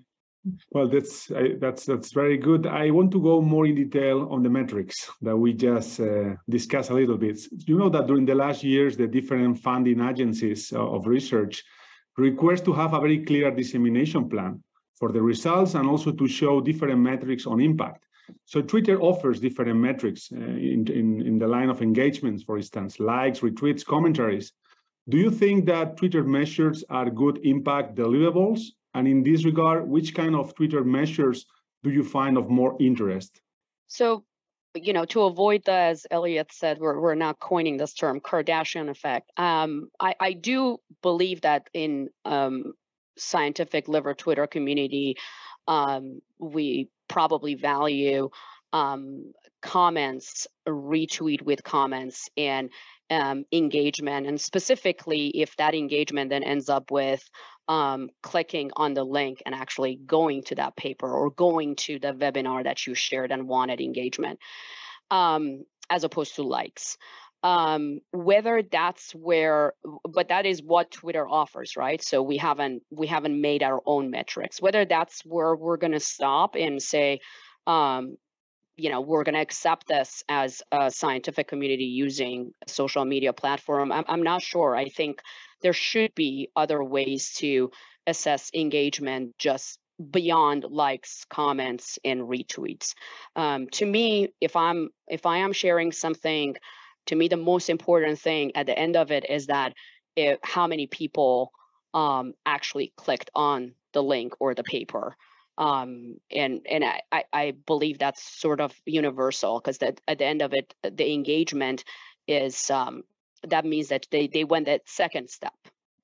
Well, 0.71 0.87
that's 0.87 1.31
that's 1.59 1.85
that's 1.85 2.11
very 2.13 2.37
good. 2.37 2.67
I 2.67 2.91
want 2.91 3.11
to 3.13 3.21
go 3.21 3.41
more 3.41 3.65
in 3.65 3.75
detail 3.75 4.27
on 4.29 4.43
the 4.43 4.49
metrics 4.49 5.09
that 5.21 5.35
we 5.35 5.53
just 5.53 5.99
uh, 5.99 6.35
discussed 6.47 6.91
a 6.91 6.93
little 6.93 7.17
bit. 7.17 7.39
You 7.65 7.79
know 7.79 7.89
that 7.89 8.05
during 8.05 8.27
the 8.27 8.35
last 8.35 8.63
years, 8.63 8.95
the 8.95 9.07
different 9.07 9.59
funding 9.59 10.01
agencies 10.01 10.71
of 10.71 11.07
research 11.07 11.63
request 12.15 12.63
to 12.65 12.73
have 12.73 12.93
a 12.93 12.99
very 12.99 13.25
clear 13.25 13.49
dissemination 13.49 14.29
plan 14.29 14.63
for 14.95 15.11
the 15.11 15.21
results 15.21 15.73
and 15.73 15.87
also 15.89 16.11
to 16.11 16.27
show 16.27 16.61
different 16.61 16.99
metrics 16.99 17.47
on 17.47 17.59
impact. 17.59 18.05
So 18.45 18.61
Twitter 18.61 19.01
offers 19.01 19.39
different 19.39 19.77
metrics 19.77 20.31
uh, 20.31 20.37
in, 20.37 20.87
in, 20.87 21.21
in 21.21 21.37
the 21.37 21.47
line 21.47 21.69
of 21.69 21.81
engagements, 21.81 22.43
for 22.43 22.57
instance, 22.57 22.99
likes, 22.99 23.39
retweets, 23.39 23.85
commentaries. 23.85 24.53
Do 25.09 25.17
you 25.17 25.29
think 25.29 25.65
that 25.65 25.97
Twitter 25.97 26.23
measures 26.23 26.83
are 26.89 27.09
good 27.09 27.39
impact 27.43 27.95
deliverables 27.95 28.61
and 28.95 29.07
in 29.07 29.23
this 29.23 29.45
regard, 29.45 29.87
which 29.87 30.15
kind 30.15 30.35
of 30.35 30.55
Twitter 30.55 30.83
measures 30.83 31.45
do 31.83 31.91
you 31.91 32.03
find 32.03 32.37
of 32.37 32.49
more 32.49 32.75
interest? 32.79 33.41
So, 33.87 34.23
you 34.73 34.93
know, 34.93 35.05
to 35.05 35.23
avoid 35.23 35.63
the, 35.65 35.73
as 35.73 36.07
Elliot 36.09 36.51
said, 36.51 36.79
we're, 36.79 36.99
we're 36.99 37.15
now 37.15 37.33
coining 37.33 37.77
this 37.77 37.93
term, 37.93 38.19
Kardashian 38.19 38.89
effect. 38.89 39.31
Um, 39.37 39.89
I, 39.99 40.15
I 40.19 40.33
do 40.33 40.79
believe 41.01 41.41
that 41.41 41.69
in 41.73 42.09
um, 42.23 42.73
scientific 43.17 43.87
liver 43.87 44.13
Twitter 44.13 44.47
community, 44.47 45.17
um, 45.67 46.21
we 46.39 46.89
probably 47.15 47.55
value 47.55 48.29
um, 48.73 49.31
comments, 49.61 50.47
retweet 50.67 51.41
with 51.41 51.63
comments, 51.63 52.27
and 52.35 52.69
um, 53.09 53.45
engagement. 53.53 54.27
And 54.27 54.39
specifically, 54.41 55.29
if 55.29 55.55
that 55.55 55.73
engagement 55.73 56.29
then 56.31 56.43
ends 56.43 56.67
up 56.67 56.91
with 56.91 57.23
um, 57.69 58.09
clicking 58.21 58.71
on 58.75 58.93
the 58.93 59.05
link 59.05 59.41
and 59.45 59.55
actually 59.55 59.95
going 59.95 60.43
to 60.47 60.55
that 60.55 60.75
paper 60.75 61.09
or 61.09 61.29
going 61.29 61.77
to 61.77 61.99
the 61.99 62.11
webinar 62.11 62.65
that 62.65 62.85
you 62.85 62.95
shared 62.95 63.31
and 63.31 63.47
wanted 63.47 63.79
engagement, 63.79 64.37
um, 65.09 65.63
as 65.89 66.03
opposed 66.03 66.35
to 66.35 66.43
likes. 66.43 66.97
Um, 67.45 67.99
whether 68.11 68.63
that's 68.63 69.11
where, 69.13 69.73
but 70.03 70.29
that 70.29 70.47
is 70.47 70.63
what 70.63 70.89
Twitter 70.89 71.29
offers, 71.29 71.77
right? 71.77 72.03
So 72.03 72.23
we 72.23 72.37
haven't 72.37 72.81
we 72.89 73.05
haven't 73.05 73.39
made 73.39 73.61
our 73.61 73.81
own 73.85 74.09
metrics. 74.09 74.59
Whether 74.59 74.83
that's 74.85 75.21
where 75.23 75.55
we're 75.55 75.77
going 75.77 75.93
to 75.93 75.99
stop 75.99 76.55
and 76.55 76.81
say, 76.81 77.19
um, 77.67 78.17
you 78.77 78.89
know 78.89 79.01
we're 79.01 79.23
going 79.23 79.35
to 79.35 79.41
accept 79.41 79.87
this 79.87 80.23
as 80.27 80.61
a 80.71 80.89
scientific 80.91 81.47
community 81.47 81.85
using 81.85 82.51
social 82.67 83.05
media 83.05 83.33
platform 83.33 83.91
I'm, 83.91 84.05
I'm 84.07 84.23
not 84.23 84.41
sure 84.41 84.75
i 84.75 84.89
think 84.89 85.21
there 85.61 85.73
should 85.73 86.13
be 86.15 86.49
other 86.55 86.83
ways 86.83 87.33
to 87.35 87.71
assess 88.07 88.51
engagement 88.53 89.37
just 89.39 89.79
beyond 90.11 90.65
likes 90.69 91.25
comments 91.29 91.99
and 92.03 92.21
retweets 92.21 92.95
um, 93.35 93.67
to 93.73 93.85
me 93.85 94.33
if 94.41 94.55
i'm 94.55 94.89
if 95.07 95.25
i 95.25 95.37
am 95.37 95.53
sharing 95.53 95.91
something 95.91 96.55
to 97.07 97.15
me 97.15 97.27
the 97.27 97.37
most 97.37 97.69
important 97.69 98.19
thing 98.19 98.55
at 98.55 98.65
the 98.65 98.77
end 98.77 98.95
of 98.95 99.11
it 99.11 99.29
is 99.29 99.47
that 99.47 99.73
it, 100.15 100.39
how 100.43 100.67
many 100.67 100.87
people 100.87 101.51
um, 101.93 102.33
actually 102.45 102.93
clicked 102.95 103.29
on 103.35 103.73
the 103.93 104.03
link 104.03 104.33
or 104.39 104.53
the 104.53 104.63
paper 104.63 105.15
um, 105.57 106.17
and 106.31 106.61
and 106.69 106.83
I, 106.83 107.23
I 107.31 107.53
believe 107.65 107.97
that's 107.97 108.21
sort 108.21 108.59
of 108.59 108.73
universal 108.85 109.59
because 109.59 109.77
at 109.81 110.17
the 110.17 110.25
end 110.25 110.41
of 110.41 110.53
it 110.53 110.73
the 110.83 111.13
engagement 111.13 111.85
is 112.27 112.69
um, 112.69 113.03
that 113.47 113.65
means 113.65 113.89
that 113.89 114.07
they 114.11 114.27
they 114.27 114.43
went 114.43 114.65
that 114.65 114.81
second 114.85 115.29
step 115.29 115.53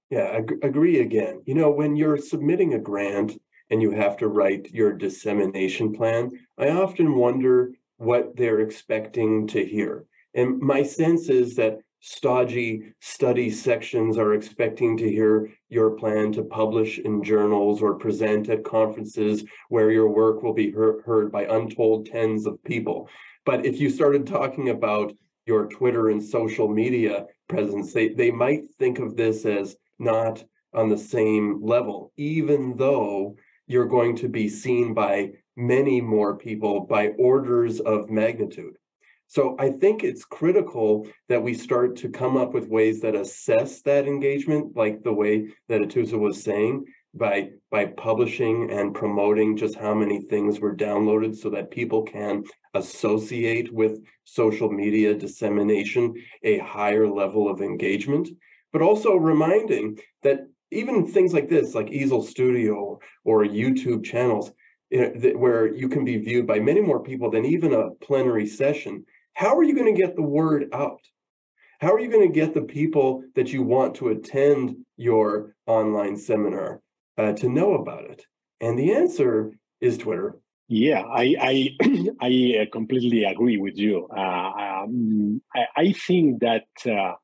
Yeah, 0.09 0.37
ag- 0.37 0.59
agree 0.63 0.99
again. 0.99 1.41
You 1.45 1.55
know, 1.55 1.69
when 1.69 1.95
you're 1.95 2.17
submitting 2.17 2.73
a 2.73 2.79
grant 2.79 3.41
and 3.69 3.81
you 3.81 3.91
have 3.91 4.17
to 4.17 4.27
write 4.27 4.71
your 4.71 4.93
dissemination 4.93 5.93
plan, 5.93 6.31
I 6.57 6.69
often 6.69 7.15
wonder 7.15 7.71
what 7.97 8.35
they're 8.35 8.59
expecting 8.59 9.47
to 9.47 9.65
hear. 9.65 10.05
And 10.33 10.59
my 10.59 10.83
sense 10.83 11.29
is 11.29 11.55
that 11.55 11.79
stodgy 12.01 12.93
study 12.99 13.49
sections 13.49 14.17
are 14.17 14.33
expecting 14.33 14.97
to 14.97 15.09
hear 15.09 15.51
your 15.69 15.91
plan 15.91 16.31
to 16.33 16.43
publish 16.43 16.97
in 16.99 17.23
journals 17.23 17.81
or 17.81 17.95
present 17.95 18.49
at 18.49 18.63
conferences 18.63 19.43
where 19.69 19.91
your 19.91 20.09
work 20.09 20.41
will 20.41 20.53
be 20.53 20.71
heard, 20.71 21.31
by 21.31 21.43
untold 21.45 22.07
tens 22.07 22.47
of 22.47 22.63
people. 22.63 23.07
But 23.45 23.65
if 23.65 23.79
you 23.79 23.89
started 23.89 24.25
talking 24.25 24.69
about 24.69 25.13
your 25.45 25.67
Twitter 25.67 26.09
and 26.09 26.23
social 26.23 26.67
media 26.67 27.25
presence, 27.47 27.93
they, 27.93 28.09
they 28.09 28.31
might 28.31 28.63
think 28.79 28.99
of 28.99 29.15
this 29.15 29.45
as 29.45 29.75
not 29.99 30.43
on 30.73 30.89
the 30.89 30.97
same 30.97 31.61
level, 31.61 32.11
even 32.17 32.77
though 32.77 33.35
you're 33.67 33.85
going 33.85 34.15
to 34.17 34.27
be 34.27 34.49
seen 34.49 34.93
by 34.93 35.31
many 35.55 36.01
more 36.01 36.37
people 36.37 36.81
by 36.81 37.09
orders 37.19 37.79
of 37.79 38.09
magnitude. 38.09 38.75
So 39.31 39.55
I 39.57 39.69
think 39.69 40.03
it's 40.03 40.25
critical 40.25 41.07
that 41.29 41.41
we 41.41 41.53
start 41.53 41.95
to 41.99 42.09
come 42.09 42.35
up 42.35 42.53
with 42.53 42.67
ways 42.67 42.99
that 42.99 43.15
assess 43.15 43.81
that 43.83 44.05
engagement, 44.05 44.75
like 44.75 45.03
the 45.03 45.13
way 45.13 45.47
that 45.69 45.79
Atoosa 45.79 46.19
was 46.19 46.43
saying, 46.43 46.83
by 47.13 47.51
by 47.69 47.85
publishing 47.85 48.69
and 48.71 48.93
promoting 48.93 49.55
just 49.55 49.75
how 49.75 49.93
many 49.93 50.19
things 50.19 50.59
were 50.59 50.75
downloaded 50.75 51.33
so 51.33 51.49
that 51.51 51.71
people 51.71 52.03
can 52.03 52.43
associate 52.73 53.73
with 53.73 54.01
social 54.25 54.69
media 54.69 55.13
dissemination 55.13 56.13
a 56.43 56.57
higher 56.59 57.07
level 57.07 57.49
of 57.49 57.61
engagement 57.61 58.29
but 58.71 58.81
also 58.81 59.15
reminding 59.15 59.97
that 60.23 60.39
even 60.71 61.05
things 61.05 61.33
like 61.33 61.49
this 61.49 61.75
like 61.75 61.87
EASL 61.87 62.23
studio 62.23 62.97
or 63.25 63.43
youtube 63.43 64.05
channels 64.05 64.53
eh, 64.93 65.33
where 65.33 65.67
you 65.67 65.89
can 65.89 66.05
be 66.05 66.15
viewed 66.15 66.47
by 66.47 66.59
many 66.59 66.79
more 66.79 67.03
people 67.03 67.29
than 67.29 67.43
even 67.43 67.73
a 67.73 67.91
plenary 67.99 68.47
session 68.47 69.05
how 69.33 69.55
are 69.57 69.63
you 69.63 69.75
going 69.75 69.93
to 69.93 70.01
get 70.01 70.15
the 70.15 70.21
word 70.21 70.69
out 70.73 71.01
how 71.81 71.95
are 71.95 71.99
you 71.99 72.11
going 72.11 72.27
to 72.27 72.33
get 72.33 72.53
the 72.53 72.61
people 72.61 73.23
that 73.35 73.51
you 73.51 73.63
want 73.63 73.95
to 73.95 74.09
attend 74.09 74.75
your 74.97 75.55
online 75.65 76.15
seminar 76.15 76.79
uh, 77.17 77.33
to 77.33 77.49
know 77.49 77.73
about 77.73 78.03
it? 78.03 78.23
And 78.61 78.77
the 78.77 78.93
answer 78.93 79.53
is 79.81 79.97
Twitter. 79.97 80.37
Yeah, 80.67 81.01
I 81.01 81.35
I, 81.41 81.77
I 82.21 82.61
uh, 82.61 82.65
completely 82.71 83.23
agree 83.23 83.57
with 83.57 83.77
you. 83.77 84.07
Uh, 84.15 84.51
um, 84.83 85.41
I, 85.55 85.65
I, 85.75 85.91
think 85.93 86.41
that 86.41 86.67
uh, 86.85 87.15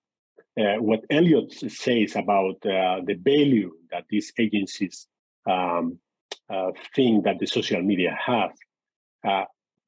uh, 0.60 0.82
what 0.82 1.02
Elliot 1.12 1.54
says 1.54 2.16
about 2.16 2.56
uh, 2.66 3.02
the 3.06 3.16
value 3.22 3.74
that 3.92 4.06
these 4.10 4.34
agencies 4.40 5.08
um, 5.48 6.00
think 6.96 7.26
that 7.26 7.38
the 7.40 7.46
social 7.46 7.84
media 7.84 8.18
have, 8.26 8.54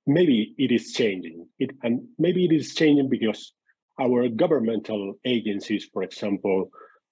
maybe 0.05 0.53
it 0.59 0.71
is 0.71 0.93
changing. 0.93 1.38
It, 1.59 1.71
and 1.83 2.07
maybe 2.17 2.45
it 2.45 2.51
is 2.51 2.73
changing 2.73 3.09
because 3.09 3.53
our 3.99 4.29
governmental 4.29 5.15
agencies, 5.25 5.87
for 5.91 6.03
example, 6.03 6.69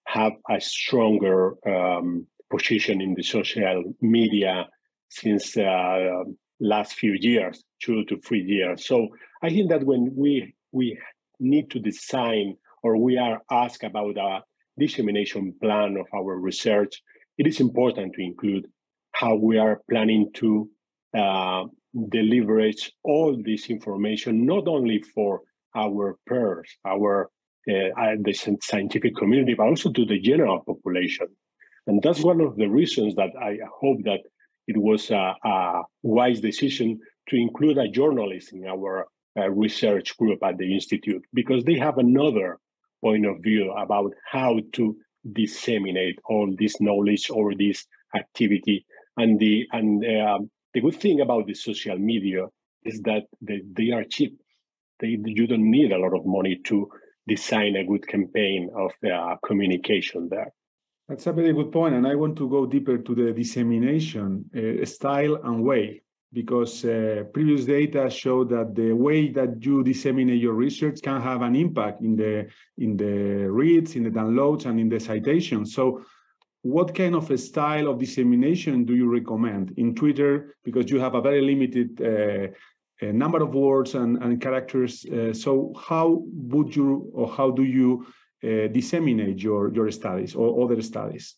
have 0.07 0.33
a 0.49 0.59
stronger 0.61 1.55
um, 1.67 2.25
position 2.49 3.01
in 3.01 3.13
the 3.13 3.23
social 3.23 3.83
media 4.01 4.67
since 5.09 5.57
uh, 5.57 6.23
last 6.59 6.93
few 6.93 7.15
years, 7.19 7.63
two 7.81 8.05
to 8.05 8.17
three 8.21 8.41
years. 8.41 8.85
So 8.85 9.09
I 9.41 9.49
think 9.49 9.69
that 9.69 9.83
when 9.83 10.13
we 10.15 10.53
we 10.71 10.97
need 11.39 11.69
to 11.71 11.79
design 11.79 12.55
or 12.83 12.97
we 12.97 13.17
are 13.17 13.41
asked 13.51 13.83
about 13.83 14.17
a 14.17 14.43
dissemination 14.77 15.53
plan 15.61 15.97
of 15.97 16.07
our 16.15 16.39
research, 16.39 17.01
it 17.37 17.47
is 17.47 17.59
important 17.59 18.13
to 18.13 18.21
include 18.21 18.65
how 19.11 19.35
we 19.35 19.57
are 19.57 19.81
planning 19.89 20.29
to 20.35 20.69
uh, 21.17 21.63
deliver 22.09 22.61
all 23.03 23.37
this 23.43 23.69
information, 23.69 24.45
not 24.45 24.67
only 24.67 25.01
for 25.13 25.41
our 25.75 26.17
peers, 26.27 26.69
our 26.85 27.29
uh, 27.69 28.15
the 28.21 28.33
scientific 28.61 29.13
community, 29.15 29.53
but 29.53 29.67
also 29.67 29.91
to 29.91 30.05
the 30.05 30.19
general 30.19 30.61
population. 30.61 31.27
And 31.85 32.01
that's 32.01 32.23
one 32.23 32.41
of 32.41 32.55
the 32.55 32.67
reasons 32.67 33.15
that 33.15 33.31
I 33.41 33.57
hope 33.81 33.99
that 34.03 34.21
it 34.67 34.77
was 34.77 35.11
a, 35.11 35.35
a 35.43 35.83
wise 36.03 36.39
decision 36.39 36.99
to 37.29 37.35
include 37.35 37.77
a 37.77 37.89
journalist 37.89 38.53
in 38.53 38.65
our 38.65 39.07
uh, 39.37 39.49
research 39.49 40.17
group 40.17 40.39
at 40.43 40.57
the 40.57 40.73
Institute, 40.73 41.23
because 41.33 41.63
they 41.63 41.77
have 41.77 41.97
another 41.97 42.59
point 43.01 43.25
of 43.25 43.37
view 43.41 43.71
about 43.71 44.11
how 44.31 44.59
to 44.73 44.95
disseminate 45.33 46.19
all 46.29 46.53
this 46.57 46.79
knowledge 46.79 47.29
or 47.29 47.53
this 47.53 47.85
activity. 48.15 48.85
And 49.17 49.39
the 49.39 49.65
and 49.71 50.05
um, 50.21 50.49
the 50.77 50.81
good 50.81 51.01
thing 51.01 51.21
about 51.21 51.47
the 51.47 51.55
social 51.55 51.97
media 51.97 52.45
is 52.83 53.01
that 53.01 53.23
they, 53.41 53.61
they 53.77 53.89
are 53.91 54.03
cheap. 54.03 54.39
They, 54.99 55.17
you 55.25 55.47
don't 55.47 55.71
need 55.71 55.91
a 55.91 55.97
lot 55.97 56.13
of 56.15 56.23
money 56.23 56.59
to 56.65 56.87
design 57.27 57.75
a 57.77 57.83
good 57.83 58.07
campaign 58.07 58.69
of 58.75 58.91
uh, 59.11 59.37
communication 59.43 60.29
there. 60.29 60.53
That's 61.09 61.25
a 61.25 61.33
very 61.33 61.51
good 61.53 61.71
point, 61.71 61.95
and 61.95 62.05
I 62.05 62.13
want 62.13 62.37
to 62.37 62.47
go 62.47 62.67
deeper 62.67 62.99
to 62.99 63.15
the 63.15 63.31
dissemination 63.31 64.45
uh, 64.55 64.85
style 64.85 65.35
and 65.43 65.63
way 65.63 66.03
because 66.31 66.85
uh, 66.85 67.23
previous 67.33 67.65
data 67.65 68.07
show 68.09 68.43
that 68.43 68.75
the 68.75 68.91
way 68.91 69.31
that 69.31 69.65
you 69.65 69.83
disseminate 69.83 70.41
your 70.41 70.53
research 70.53 71.01
can 71.01 71.19
have 71.21 71.41
an 71.41 71.55
impact 71.55 72.01
in 72.01 72.15
the 72.15 72.47
in 72.77 72.97
the 72.97 73.49
reads, 73.59 73.95
in 73.95 74.03
the 74.03 74.11
downloads, 74.11 74.65
and 74.67 74.79
in 74.79 74.89
the 74.89 74.99
citations. 74.99 75.73
So, 75.73 76.03
what 76.61 76.95
kind 76.95 77.15
of 77.15 77.29
a 77.31 77.37
style 77.37 77.87
of 77.87 77.99
dissemination 77.99 78.85
do 78.85 78.95
you 78.95 79.09
recommend 79.09 79.73
in 79.77 79.95
Twitter? 79.95 80.55
Because 80.63 80.89
you 80.91 80.99
have 80.99 81.15
a 81.15 81.21
very 81.21 81.41
limited 81.41 81.89
uh, 82.01 82.47
uh 83.01 83.11
number 83.11 83.41
of 83.43 83.53
words 83.53 83.95
and, 83.95 84.17
and 84.23 84.41
characters. 84.41 85.05
Uh, 85.05 85.33
so, 85.33 85.73
how 85.89 86.23
would 86.53 86.75
you 86.75 87.09
or 87.13 87.27
how 87.29 87.51
do 87.51 87.63
you 87.63 88.05
uh, 88.43 88.67
disseminate 88.67 89.41
your 89.41 89.73
your 89.73 89.89
studies 89.91 90.35
or 90.35 90.63
other 90.63 90.79
studies 90.81 91.35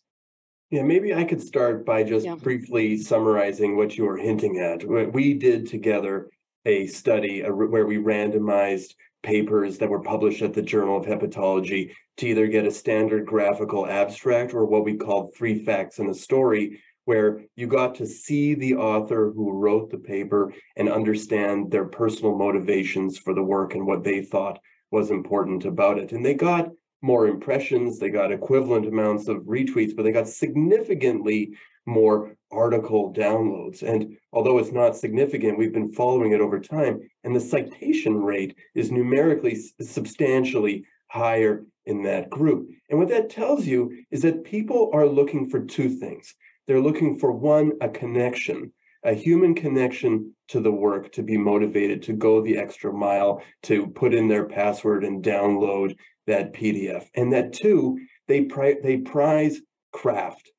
yeah 0.69 0.83
maybe 0.83 1.13
i 1.13 1.23
could 1.23 1.41
start 1.41 1.85
by 1.85 2.03
just 2.03 2.25
yeah. 2.25 2.35
briefly 2.35 2.97
summarizing 2.97 3.77
what 3.77 3.97
you 3.97 4.03
were 4.03 4.17
hinting 4.17 4.59
at 4.59 4.83
we 5.13 5.33
did 5.33 5.65
together 5.65 6.29
a 6.65 6.87
study 6.87 7.41
where 7.41 7.85
we 7.85 7.97
randomized 7.97 8.95
papers 9.23 9.77
that 9.77 9.89
were 9.89 10.01
published 10.01 10.41
at 10.41 10.53
the 10.53 10.61
journal 10.61 10.97
of 10.97 11.05
hepatology 11.05 11.91
to 12.17 12.27
either 12.27 12.47
get 12.47 12.65
a 12.65 12.71
standard 12.71 13.25
graphical 13.25 13.87
abstract 13.87 14.53
or 14.53 14.65
what 14.65 14.83
we 14.83 14.95
called 14.95 15.33
three 15.35 15.63
facts 15.63 15.99
and 15.99 16.09
a 16.09 16.13
story 16.13 16.81
where 17.05 17.41
you 17.55 17.65
got 17.65 17.95
to 17.95 18.05
see 18.05 18.53
the 18.53 18.75
author 18.75 19.31
who 19.35 19.51
wrote 19.51 19.89
the 19.89 19.97
paper 19.97 20.53
and 20.75 20.87
understand 20.87 21.71
their 21.71 21.85
personal 21.85 22.37
motivations 22.37 23.17
for 23.17 23.33
the 23.33 23.41
work 23.41 23.73
and 23.73 23.85
what 23.85 24.03
they 24.03 24.21
thought 24.21 24.59
was 24.91 25.09
important 25.09 25.65
about 25.65 25.97
it. 25.97 26.11
And 26.11 26.23
they 26.23 26.35
got 26.35 26.69
more 27.01 27.27
impressions, 27.27 27.97
they 27.97 28.09
got 28.09 28.31
equivalent 28.31 28.85
amounts 28.85 29.27
of 29.27 29.37
retweets, 29.37 29.95
but 29.95 30.03
they 30.03 30.11
got 30.11 30.27
significantly 30.27 31.55
more 31.85 32.35
article 32.51 33.13
downloads. 33.13 33.83
And 33.83 34.17
although 34.33 34.57
it's 34.57 34.71
not 34.71 34.95
significant, 34.95 35.57
we've 35.57 35.73
been 35.73 35.93
following 35.93 36.31
it 36.31 36.41
over 36.41 36.59
time, 36.59 37.01
and 37.23 37.35
the 37.35 37.39
citation 37.39 38.21
rate 38.21 38.55
is 38.75 38.91
numerically 38.91 39.57
substantially 39.81 40.85
higher 41.07 41.65
in 41.85 42.03
that 42.03 42.29
group. 42.29 42.69
And 42.89 42.99
what 42.99 43.09
that 43.09 43.29
tells 43.29 43.65
you 43.65 44.03
is 44.11 44.21
that 44.21 44.43
people 44.43 44.91
are 44.93 45.07
looking 45.07 45.49
for 45.49 45.59
two 45.59 45.89
things. 45.89 46.35
They're 46.67 46.79
looking 46.79 47.17
for 47.17 47.31
one, 47.31 47.73
a 47.81 47.89
connection, 47.89 48.71
a 49.03 49.13
human 49.13 49.55
connection 49.55 50.35
to 50.49 50.59
the 50.59 50.71
work 50.71 51.11
to 51.13 51.23
be 51.23 51.37
motivated 51.37 52.03
to 52.03 52.13
go 52.13 52.41
the 52.41 52.57
extra 52.57 52.93
mile, 52.93 53.41
to 53.63 53.87
put 53.87 54.13
in 54.13 54.27
their 54.27 54.45
password 54.45 55.03
and 55.03 55.23
download 55.23 55.95
that 56.27 56.53
PDF. 56.53 57.07
And 57.15 57.33
that 57.33 57.53
two, 57.53 57.99
they 58.27 58.45
pri- 58.45 58.79
they 58.83 58.97
prize 58.97 59.59
craft. 59.91 60.51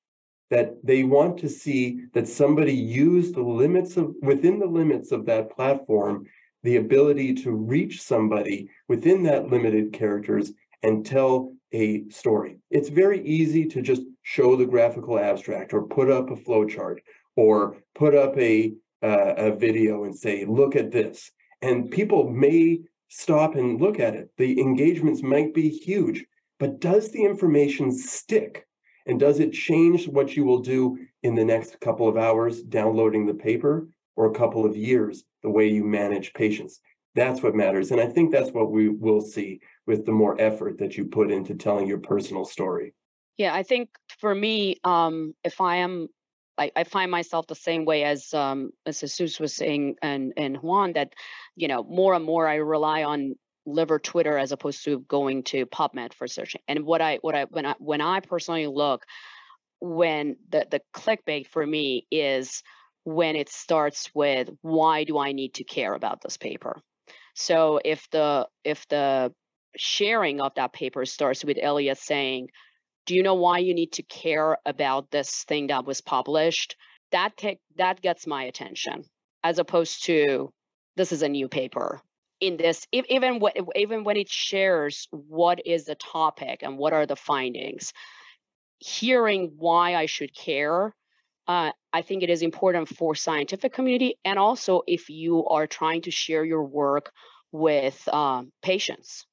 That 0.51 0.85
they 0.85 1.05
want 1.05 1.39
to 1.39 1.49
see 1.49 2.07
that 2.13 2.27
somebody 2.27 2.75
use 2.75 3.33
the 3.33 3.43
limits 3.43 3.97
of 3.97 4.15
within 4.21 4.59
the 4.59 4.67
limits 4.67 5.13
of 5.13 5.27
that 5.27 5.55
platform, 5.55 6.27
the 6.63 6.77
ability 6.77 7.35
to 7.35 7.53
reach 7.53 8.03
somebody 8.03 8.69
within 8.89 9.23
that 9.25 9.49
limited 9.49 9.93
characters 9.93 10.53
and 10.83 11.07
tell 11.07 11.53
a 11.73 12.09
story. 12.09 12.59
It's 12.71 12.89
very 12.89 13.25
easy 13.25 13.67
to 13.67 13.81
just 13.81 14.03
show 14.23 14.57
the 14.57 14.67
graphical 14.67 15.19
abstract 15.19 15.73
or 15.73 15.87
put 15.87 16.11
up 16.11 16.31
a 16.31 16.37
flowchart 16.37 16.99
or 17.37 17.77
put 17.95 18.15
up 18.15 18.37
a 18.39 18.75
uh, 19.03 19.35
a 19.37 19.57
video 19.57 20.05
and 20.05 20.15
say, 20.15 20.45
look 20.45 20.77
at 20.77 20.91
this. 20.91 21.31
And 21.63 21.91
people 21.91 22.29
may 22.29 22.81
stop 23.09 23.55
and 23.55 23.81
look 23.81 23.99
at 23.99 24.15
it. 24.15 24.31
The 24.37 24.61
engagements 24.61 25.23
might 25.23 25.55
be 25.55 25.69
huge, 25.69 26.25
but 26.59 26.81
does 26.81 27.11
the 27.11 27.25
information 27.25 27.93
stick? 27.93 28.67
And 29.07 29.19
does 29.19 29.41
it 29.41 29.53
change 29.53 30.09
what 30.09 30.37
you 30.37 30.45
will 30.45 30.61
do 30.61 30.99
in 31.23 31.35
the 31.35 31.45
next 31.45 31.81
couple 31.81 32.09
of 32.09 32.17
hours 32.17 32.63
downloading 32.63 33.27
the 33.27 33.35
paper 33.35 33.89
or 34.17 34.27
a 34.27 34.35
couple 34.35 34.65
of 34.65 34.77
years, 34.77 35.25
the 35.43 35.51
way 35.51 35.69
you 35.69 35.85
manage 35.85 36.33
patients? 36.35 36.81
That's 37.15 37.43
what 37.43 37.55
matters. 37.55 37.91
And 37.91 38.01
I 38.01 38.07
think 38.07 38.31
that's 38.31 38.51
what 38.51 38.71
we 38.71 38.89
will 38.89 39.21
see 39.21 39.61
with 39.87 40.07
the 40.07 40.13
more 40.13 40.41
effort 40.41 40.79
that 40.79 40.97
you 40.97 41.07
put 41.07 41.31
into 41.31 41.55
telling 41.55 41.87
your 41.87 41.99
personal 41.99 42.45
story. 42.45 42.95
Yeah, 43.37 43.55
I 43.55 43.63
think 43.63 43.89
for 44.19 44.35
me, 44.35 44.77
um, 44.85 45.35
if 45.45 45.61
I 45.61 45.77
am 45.77 46.09
I, 46.59 46.71
I, 46.77 46.85
find 46.85 47.11
myself 47.11 47.47
the 47.47 47.55
same 47.55 47.87
way 47.87 48.05
as 48.05 48.35
um, 48.35 48.71
as 48.85 49.01
Jesus 49.01 49.41
was 49.41 49.55
saying 49.55 49.97
and 50.03 50.35
and 50.37 50.59
Juan 50.59 50.93
that 50.93 51.15
you 51.57 51.67
know 51.67 51.83
more 51.85 52.13
and 52.13 52.25
more 52.25 52.47
I 52.47 52.57
rely 52.57 53.03
on 53.03 53.37
liver 53.67 53.99
Twitter 53.99 54.39
as 54.39 54.53
opposed 54.53 54.85
to 54.85 55.01
going 55.01 55.43
to 55.45 55.67
PubMed 55.67 56.15
for 56.15 56.27
searching. 56.27 56.61
And 56.69 56.85
what 56.85 57.01
I 57.01 57.19
what 57.23 57.35
I 57.35 57.45
when 57.45 57.67
I 57.67 57.75
when 57.79 58.01
I 58.01 58.21
personally 58.21 58.67
look 58.67 59.05
when 59.81 60.37
the 60.51 60.67
the 60.71 60.81
clickbait 60.95 61.47
for 61.47 61.67
me 61.67 62.07
is 62.11 62.63
when 63.05 63.37
it 63.37 63.49
starts 63.49 64.11
with 64.15 64.51
why 64.63 65.05
do 65.05 65.19
I 65.19 65.33
need 65.33 65.55
to 65.55 65.65
care 65.65 65.95
about 65.95 66.21
this 66.21 66.37
paper? 66.37 66.81
So 67.35 67.81
if 67.85 68.09
the 68.11 68.49
if 68.65 68.87
the 68.89 69.33
sharing 69.77 70.41
of 70.41 70.55
that 70.55 70.73
paper 70.73 71.05
starts 71.07 71.45
with 71.45 71.59
Elliot 71.61 71.99
saying, 71.99 72.49
"Do 73.07 73.15
you 73.15 73.23
know 73.23 73.35
why 73.35 73.59
you 73.59 73.75
need 73.75 73.93
to 73.93 74.03
care 74.03 74.59
about 74.67 75.11
this 75.11 75.45
thing 75.45 75.69
that 75.69 75.87
was 75.87 76.01
published?" 76.01 76.77
That 77.13 77.37
take 77.37 77.59
that 77.77 78.01
gets 78.01 78.27
my 78.27 78.45
attention, 78.45 79.05
as 79.43 79.59
opposed 79.59 80.05
to 80.05 80.53
this 80.97 81.13
is 81.13 81.23
a 81.23 81.29
new 81.29 81.49
paper. 81.49 82.03
In 82.41 82.57
this, 82.57 82.87
even 82.93 83.39
when 83.39 83.53
even 83.77 84.05
when 84.05 84.17
it 84.17 84.31
shares 84.31 85.09
what 85.11 85.67
is 85.67 85.85
the 85.85 85.95
topic 85.95 86.63
and 86.63 86.79
what 86.79 86.93
are 86.93 87.07
the 87.07 87.17
findings, 87.17 87.93
hearing 88.79 89.53
why 89.57 89.95
I 89.95 90.07
should 90.07 90.35
care 90.35 90.95
uh, 91.51 91.73
I 91.93 92.03
think 92.03 92.23
it 92.23 92.31
is 92.31 92.43
important 92.43 92.89
for 92.89 93.17
scientific 93.17 93.73
community 93.73 94.15
and 94.25 94.39
also 94.39 94.83
if 94.87 95.11
you 95.11 95.49
are 95.49 95.67
trying 95.67 96.03
to 96.03 96.11
share 96.13 96.45
your 96.45 96.63
work 96.63 97.11
with 97.51 98.09
um, 98.09 98.53
patients. 98.63 99.27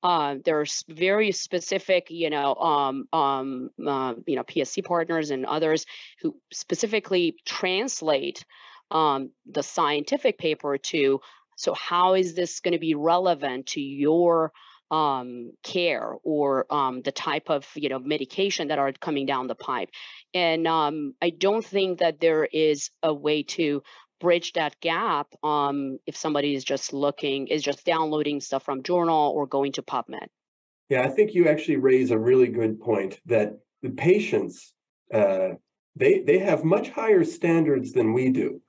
Uh, 0.00 0.36
there's 0.44 0.84
very 0.88 1.32
specific, 1.32 2.06
you 2.10 2.30
know, 2.30 2.54
um, 2.54 3.08
um, 3.12 3.70
uh, 3.84 4.14
you 4.28 4.36
know, 4.36 4.44
PSC 4.44 4.84
partners 4.84 5.32
and 5.32 5.44
others 5.44 5.86
who 6.20 6.36
specifically 6.52 7.34
translate 7.44 8.44
um, 8.92 9.30
the 9.50 9.64
scientific 9.64 10.38
paper 10.38 10.78
to. 10.78 11.20
So, 11.56 11.74
how 11.74 12.14
is 12.14 12.34
this 12.34 12.60
going 12.60 12.72
to 12.72 12.78
be 12.78 12.94
relevant 12.94 13.66
to 13.68 13.80
your 13.80 14.52
um, 14.90 15.50
care 15.64 16.14
or 16.22 16.72
um, 16.72 17.02
the 17.02 17.12
type 17.12 17.50
of 17.50 17.66
you 17.74 17.88
know 17.88 17.98
medication 17.98 18.68
that 18.68 18.78
are 18.78 18.92
coming 18.92 19.26
down 19.26 19.48
the 19.48 19.54
pipe? 19.54 19.90
And 20.34 20.66
um, 20.66 21.14
i 21.20 21.30
don't 21.30 21.64
think 21.64 21.98
that 21.98 22.20
there 22.20 22.44
is 22.44 22.90
a 23.02 23.12
way 23.12 23.42
to 23.42 23.82
bridge 24.20 24.52
that 24.54 24.78
gap 24.80 25.28
um, 25.44 25.98
if 26.06 26.16
somebody 26.16 26.54
is 26.54 26.64
just 26.64 26.92
looking 26.92 27.48
is 27.48 27.62
just 27.62 27.84
downloading 27.84 28.40
stuff 28.40 28.64
from 28.64 28.82
journal 28.82 29.32
or 29.34 29.46
going 29.46 29.72
to 29.72 29.82
pubmed. 29.82 30.28
Yeah 30.88 31.02
i 31.02 31.08
think 31.08 31.34
you 31.34 31.48
actually 31.48 31.76
raise 31.76 32.10
a 32.10 32.18
really 32.18 32.48
good 32.48 32.80
point 32.80 33.20
that 33.26 33.58
the 33.82 33.90
patients 33.90 34.72
uh, 35.12 35.50
they 35.94 36.20
they 36.20 36.38
have 36.38 36.64
much 36.64 36.90
higher 36.90 37.24
standards 37.24 37.92
than 37.92 38.12
we 38.12 38.30
do 38.30 38.60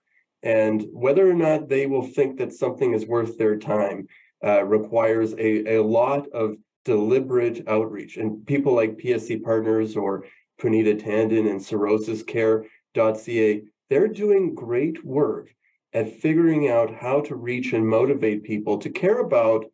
and 0.47 0.85
whether 0.93 1.29
or 1.29 1.33
not 1.33 1.67
they 1.67 1.87
will 1.87 2.07
think 2.07 2.37
that 2.37 2.53
something 2.53 2.93
is 2.93 3.05
worth 3.05 3.37
their 3.37 3.57
time 3.57 4.07
uh, 4.45 4.63
requires 4.63 5.33
a, 5.33 5.75
a 5.75 5.83
lot 5.83 6.25
of 6.29 6.55
deliberate 6.85 7.67
outreach. 7.67 8.15
And 8.15 8.45
people 8.45 8.73
like 8.73 8.95
PSC 8.95 9.43
Partners 9.43 9.97
or 9.97 10.23
Puneeta 10.61 10.97
Tandon 10.97 11.51
and 11.51 11.59
cirrhosiscare.ca, 11.59 13.61
they're 13.89 14.07
doing 14.07 14.55
great 14.55 15.03
work 15.03 15.53
at 15.91 16.21
figuring 16.21 16.69
out 16.69 16.95
how 16.95 17.19
to 17.21 17.35
reach 17.35 17.73
and 17.73 17.85
motivate 17.85 18.45
people 18.45 18.77
to 18.77 18.89
care 18.89 19.19
about 19.19 19.65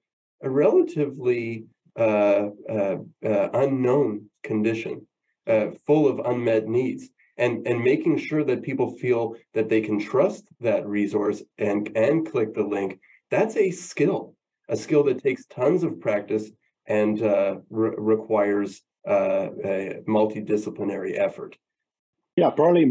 a 0.42 0.50
relatively 0.50 1.66
uh, 1.96 2.48
uh, 2.68 2.98
uh, 3.24 3.50
unknown 3.54 4.28
condition, 4.42 5.06
uh, 5.46 5.68
full 5.86 6.08
of 6.08 6.20
unmet 6.26 6.68
needs, 6.68 7.10
and 7.38 7.68
and 7.68 7.84
making 7.84 8.18
sure 8.18 8.44
that 8.44 8.62
people 8.64 8.98
feel 8.98 9.36
that 9.54 9.70
they 9.70 9.82
can 9.82 10.00
trust 10.00 10.48
that 10.62 10.86
resource 10.86 11.42
and 11.58 11.90
and 11.96 12.30
click 12.32 12.54
the 12.54 12.64
link. 12.64 13.00
That's 13.30 13.58
a 13.58 13.72
skill 13.72 14.36
a 14.70 14.78
skill 14.78 15.04
that 15.04 15.24
takes 15.24 15.46
tons 15.46 15.84
of 15.84 16.00
practice 16.00 16.50
and 16.88 17.22
uh, 17.22 17.56
re- 17.70 17.96
requires 17.98 18.82
uh, 19.08 19.50
a 19.64 20.02
multidisciplinary 20.08 21.18
effort. 21.18 21.58
Yeah, 22.36 22.50
probably 22.50 22.86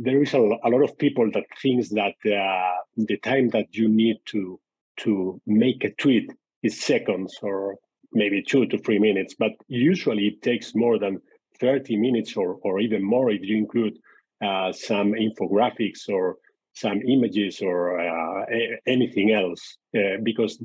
there 0.00 0.22
is 0.22 0.34
a, 0.34 0.38
a, 0.38 0.68
lot 0.68 0.82
of 0.82 0.98
people 0.98 1.30
that 1.32 1.44
thinks 1.62 1.88
that 1.90 2.14
uh, 2.26 2.76
the 2.96 3.16
time 3.18 3.48
that 3.50 3.68
you 3.72 3.88
need 3.88 4.16
to 4.26 4.60
to 4.98 5.40
make 5.46 5.84
a 5.84 5.94
tweet 5.94 6.30
is 6.62 6.80
seconds 6.80 7.38
or 7.42 7.76
maybe 8.12 8.42
two 8.42 8.66
to 8.66 8.78
three 8.78 8.98
minutes, 8.98 9.34
but 9.38 9.52
usually 9.68 10.26
it 10.28 10.42
takes 10.42 10.74
more 10.74 10.98
than 10.98 11.20
30 11.60 11.96
minutes 11.96 12.36
or, 12.36 12.58
or 12.62 12.80
even 12.80 13.02
more 13.02 13.30
if 13.30 13.42
you 13.42 13.56
include 13.56 13.98
uh, 14.44 14.72
some 14.72 15.12
infographics 15.12 16.08
or 16.08 16.36
some 16.74 17.00
images 17.02 17.62
or 17.62 17.98
uh, 17.98 18.44
anything 18.86 19.32
else, 19.32 19.78
uh, 19.96 20.18
because 20.22 20.62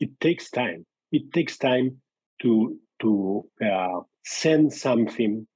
it 0.00 0.18
takes 0.20 0.50
time. 0.50 0.86
It 1.12 1.30
takes 1.32 1.58
time 1.58 2.00
to 2.40 2.78
to 3.02 3.44
uh, 3.64 4.00
send 4.24 4.72
something 4.72 5.46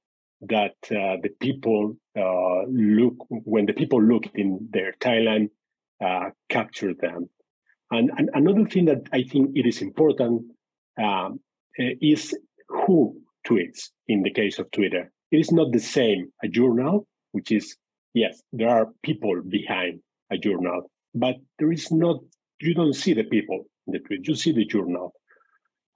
that 0.41 0.75
uh, 0.91 1.17
the 1.23 1.31
people 1.39 1.97
uh, 2.17 2.63
look 2.69 3.15
when 3.29 3.65
the 3.65 3.73
people 3.73 4.01
look 4.01 4.25
in 4.35 4.67
their 4.71 4.93
uh, 6.05 6.29
capture 6.49 6.93
them. 6.93 7.29
And, 7.89 8.11
and, 8.17 8.29
another 8.33 8.65
thing 8.65 8.85
that 8.85 9.07
I 9.13 9.23
think 9.23 9.51
it 9.55 9.65
is 9.65 9.81
important 9.81 10.43
um, 11.01 11.39
is 11.77 12.37
who 12.67 13.19
tweets. 13.47 13.89
In 14.07 14.21
the 14.23 14.31
case 14.31 14.59
of 14.59 14.69
Twitter, 14.71 15.11
it 15.31 15.37
is 15.37 15.51
not 15.51 15.71
the 15.71 15.79
same 15.79 16.31
a 16.43 16.47
journal, 16.47 17.07
which 17.31 17.51
is 17.51 17.75
yes, 18.13 18.41
there 18.53 18.69
are 18.69 18.89
people 19.03 19.41
behind 19.47 19.99
a 20.31 20.37
journal, 20.37 20.89
but 21.13 21.35
there 21.59 21.71
is 21.71 21.91
not. 21.91 22.17
You 22.59 22.73
don't 22.73 22.93
see 22.93 23.13
the 23.13 23.23
people 23.23 23.65
in 23.85 23.93
the 23.93 23.99
tweet. 23.99 24.27
You 24.27 24.35
see 24.35 24.51
the 24.51 24.65
journal. 24.65 25.13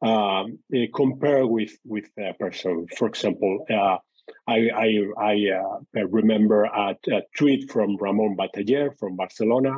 Um, 0.04 0.60
uh, 0.76 0.88
compare 0.96 1.46
with 1.46 1.74
with 1.86 2.10
a 2.18 2.34
person. 2.34 2.88
For 2.98 3.08
example, 3.08 3.66
uh, 3.70 3.98
I 4.48 4.70
I, 4.86 4.88
I 5.18 5.36
uh, 5.60 6.08
remember 6.08 6.64
a, 6.64 6.96
a, 7.12 7.22
tweet 7.38 7.72
from 7.72 7.98
Ramon 7.98 8.36
Bataller 8.36 8.98
from 8.98 9.16
Barcelona 9.16 9.78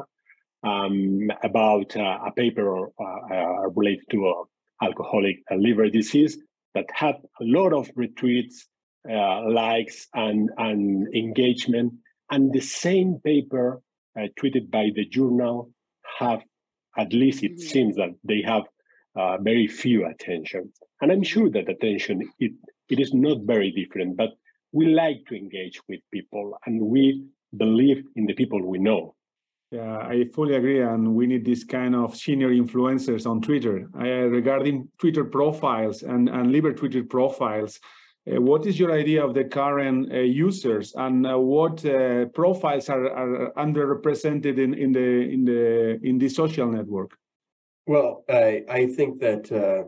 um, 0.64 1.30
about 1.44 1.96
uh, 1.98 2.20
a 2.26 2.32
paper 2.32 2.88
uh, 2.88 3.04
uh, 3.04 3.70
related 3.76 4.06
to 4.12 4.46
alcoholic 4.82 5.38
liver 5.52 5.90
disease 5.90 6.38
that 6.76 6.86
had 6.94 7.16
a 7.16 7.44
lot 7.44 7.74
of 7.74 7.90
retweets, 7.96 8.66
likes, 9.06 10.08
and 10.14 10.50
and 10.58 11.14
engagement. 11.14 11.94
And 12.32 12.52
the 12.52 12.62
same 12.62 13.20
paper 13.24 13.82
tweeted 14.40 14.72
by 14.72 14.90
the 14.96 15.06
journal 15.06 15.72
have 16.20 16.42
at 16.98 17.14
least 17.14 17.44
it 17.44 17.54
mm-hmm. 17.54 17.68
seems 17.68 17.96
that 17.96 18.12
they 18.24 18.42
have 18.42 18.64
uh, 19.16 19.38
very 19.38 19.68
few 19.68 20.06
attention. 20.06 20.72
And 21.02 21.12
I'm 21.12 21.24
sure 21.24 21.50
that 21.50 21.70
attention 21.70 22.22
it 22.40 22.54
it 22.90 23.00
is 23.00 23.14
not 23.14 23.40
very 23.44 23.72
different, 23.72 24.18
but 24.18 24.32
we 24.72 24.88
like 24.88 25.26
to 25.28 25.36
engage 25.36 25.80
with 25.88 26.02
people 26.12 26.58
and 26.66 26.82
we 26.82 27.26
believe 27.56 28.04
in 28.16 28.26
the 28.26 28.34
people 28.34 28.62
we 28.66 28.80
know. 28.80 29.16
Yeah, 29.74 29.98
I 29.98 30.26
fully 30.36 30.54
agree, 30.54 30.82
and 30.82 31.16
we 31.16 31.26
need 31.26 31.46
this 31.46 31.64
kind 31.64 31.96
of 31.96 32.16
senior 32.16 32.52
influencers 32.52 33.26
on 33.26 33.42
Twitter. 33.42 33.90
Uh, 33.98 34.30
regarding 34.30 34.88
Twitter 35.00 35.24
profiles 35.26 36.04
and 36.04 36.30
and 36.30 36.52
liver 36.52 36.74
Twitter 36.74 37.04
profiles, 37.04 37.80
uh, 38.32 38.40
what 38.40 38.68
is 38.68 38.80
your 38.80 38.92
idea 38.92 39.26
of 39.26 39.34
the 39.34 39.46
current 39.46 40.14
uh, 40.14 40.20
users 40.20 40.94
and 40.96 41.26
uh, 41.26 41.40
what 41.40 41.84
uh, 41.88 42.26
profiles 42.36 42.88
are, 42.88 43.10
are 43.10 43.52
underrepresented 43.58 44.60
in, 44.60 44.76
in 44.76 44.92
the 44.92 45.34
in 45.34 45.44
the 45.44 46.00
in 46.04 46.20
the 46.20 46.30
social 46.30 46.68
network? 46.68 47.18
Well, 47.88 48.26
I 48.30 48.64
I 48.70 48.86
think 48.86 49.22
that 49.22 49.52
uh, 49.52 49.86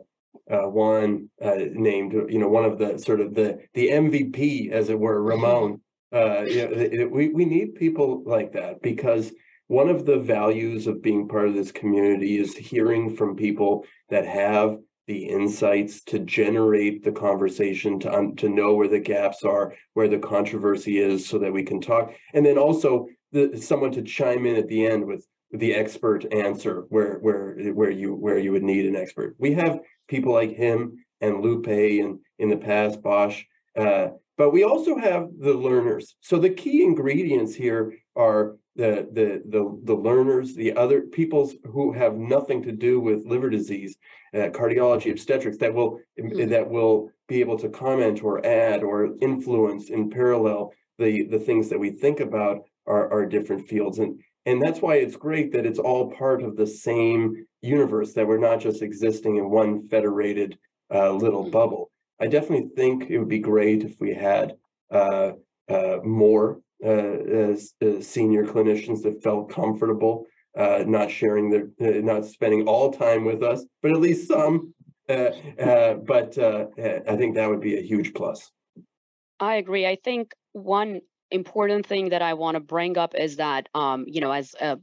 uh, 0.52 0.68
Juan 0.68 1.30
named 1.40 2.14
you 2.14 2.40
know 2.40 2.50
one 2.50 2.66
of 2.66 2.80
the 2.80 2.98
sort 2.98 3.22
of 3.22 3.36
the 3.36 3.60
the 3.76 3.90
MVP 3.90 4.72
as 4.72 4.90
it 4.90 5.00
were, 5.00 5.22
Ramon. 5.22 5.80
you 6.12 6.98
know, 6.98 7.08
we 7.08 7.30
we 7.30 7.46
need 7.46 7.76
people 7.76 8.24
like 8.26 8.52
that 8.54 8.82
because 8.82 9.32
one 9.68 9.90
of 9.90 10.06
the 10.06 10.18
values 10.18 10.88
of 10.88 11.02
being 11.02 11.28
part 11.28 11.48
of 11.48 11.56
this 11.56 11.72
community 11.72 12.38
is 12.38 12.56
hearing 12.56 13.16
from 13.16 13.36
people 13.36 13.86
that 14.10 14.26
have 14.26 14.78
the 15.08 15.26
insights 15.26 16.04
to 16.04 16.20
generate 16.20 17.04
the 17.04 17.12
conversation 17.12 18.00
to 18.00 18.12
um, 18.12 18.36
to 18.36 18.50
know 18.50 18.74
where 18.74 18.88
the 18.88 19.00
gaps 19.00 19.44
are 19.44 19.76
where 19.94 20.08
the 20.08 20.18
controversy 20.18 20.98
is 20.98 21.28
so 21.28 21.38
that 21.38 21.54
we 21.54 21.64
can 21.64 21.80
talk. 21.80 22.12
And 22.34 22.46
then 22.46 22.58
also 22.58 23.08
the, 23.32 23.56
someone 23.58 23.92
to 23.92 24.02
chime 24.02 24.46
in 24.46 24.56
at 24.56 24.68
the 24.68 24.86
end 24.86 25.06
with 25.06 25.28
the 25.52 25.76
expert 25.76 26.26
answer 26.34 26.86
where 26.90 27.20
where 27.20 27.56
where 27.74 27.92
you 27.92 28.16
where 28.16 28.40
you 28.40 28.52
would 28.52 28.64
need 28.64 28.86
an 28.86 28.96
expert. 28.96 29.36
We 29.38 29.54
have 29.54 29.80
people 30.08 30.34
like 30.34 30.56
him 30.56 31.06
and 31.22 31.42
lupe 31.42 31.68
and 31.68 32.20
in 32.40 32.50
the 32.50 32.58
past 32.58 33.02
bosch 33.02 33.44
uh, 33.78 34.08
but 34.38 34.52
we 34.52 34.64
also 34.64 34.98
have 34.98 35.30
the 35.40 35.54
learners. 35.54 36.16
So 36.22 36.38
the 36.38 36.50
key 36.50 36.84
ingredients 36.84 37.56
here 37.56 37.94
are 38.16 38.58
the 38.76 39.08
the 39.12 39.42
the 39.48 39.80
the 39.84 39.94
learners, 39.94 40.54
the 40.54 40.76
other 40.76 41.02
peoples 41.02 41.56
who 41.72 41.94
have 41.94 42.18
nothing 42.18 42.62
to 42.64 42.72
do 42.72 43.00
with 43.00 43.26
liver 43.26 43.50
disease, 43.50 43.96
uh, 44.34 44.50
cardiology, 44.50 45.12
obstetrics 45.12 45.58
that 45.58 45.74
will 45.74 46.00
mm-hmm. 46.20 46.50
that 46.50 46.70
will 46.70 47.10
be 47.28 47.40
able 47.40 47.58
to 47.60 47.70
comment 47.70 48.24
or 48.24 48.46
add 48.46 48.84
or 48.84 49.16
influence 49.22 49.90
in 49.90 50.10
parallel 50.10 50.74
the 50.98 51.24
the 51.24 51.40
things 51.40 51.70
that 51.70 51.80
we 51.80 51.90
think 51.90 52.20
about 52.20 52.64
are 52.86 53.12
are 53.12 53.26
different 53.26 53.68
fields 53.68 54.00
and 54.00 54.20
and 54.46 54.62
that's 54.62 54.80
why 54.80 54.96
it's 54.96 55.16
great 55.16 55.52
that 55.54 55.66
it's 55.66 55.80
all 55.80 56.12
part 56.12 56.44
of 56.44 56.56
the 56.56 56.68
same 56.68 57.48
universe 57.62 58.14
that 58.14 58.28
we're 58.28 58.38
not 58.38 58.60
just 58.60 58.82
existing 58.82 59.38
in 59.38 59.50
one 59.50 59.88
federated 59.88 60.58
uh, 60.94 61.12
little 61.12 61.44
mm-hmm. 61.44 61.52
bubble. 61.52 61.92
I 62.20 62.28
definitely 62.28 62.70
think 62.76 63.10
it 63.10 63.18
would 63.18 63.28
be 63.28 63.40
great 63.40 63.84
if 63.84 64.00
we 64.00 64.14
had 64.14 64.56
uh, 64.92 65.32
uh, 65.68 65.98
more 66.04 66.62
as, 66.84 67.74
as 67.82 68.08
senior 68.08 68.46
clinicians 68.46 69.02
that 69.04 69.24
felt 69.24 69.50
comfortable 69.50 70.26
uh, 70.58 70.84
not 70.88 71.12
sharing 71.12 71.50
their, 71.50 71.70
uh, 71.82 72.00
not 72.02 72.26
spending 72.26 72.68
all 72.68 72.92
time 72.92 73.26
with 73.26 73.44
us, 73.44 73.66
but 73.82 73.92
at 73.92 74.00
least 74.00 74.28
some. 74.28 74.74
Uh, 75.08 75.32
uh, 75.60 75.94
but 75.96 76.38
uh, 76.38 76.66
I 77.08 77.16
think 77.16 77.36
that 77.36 77.50
would 77.50 77.62
be 77.62 77.78
a 77.78 77.82
huge 77.82 78.14
plus. 78.14 78.52
I 79.40 79.56
agree. 79.56 79.86
I 79.86 79.98
think 80.04 80.34
one 80.54 81.02
important 81.30 81.86
thing 81.86 82.10
that 82.10 82.22
I 82.22 82.34
want 82.34 82.56
to 82.56 82.62
bring 82.62 82.98
up 82.98 83.14
is 83.16 83.36
that, 83.36 83.68
um, 83.76 84.06
you 84.08 84.22
know, 84.22 84.32
as 84.32 84.56
a 84.60 84.80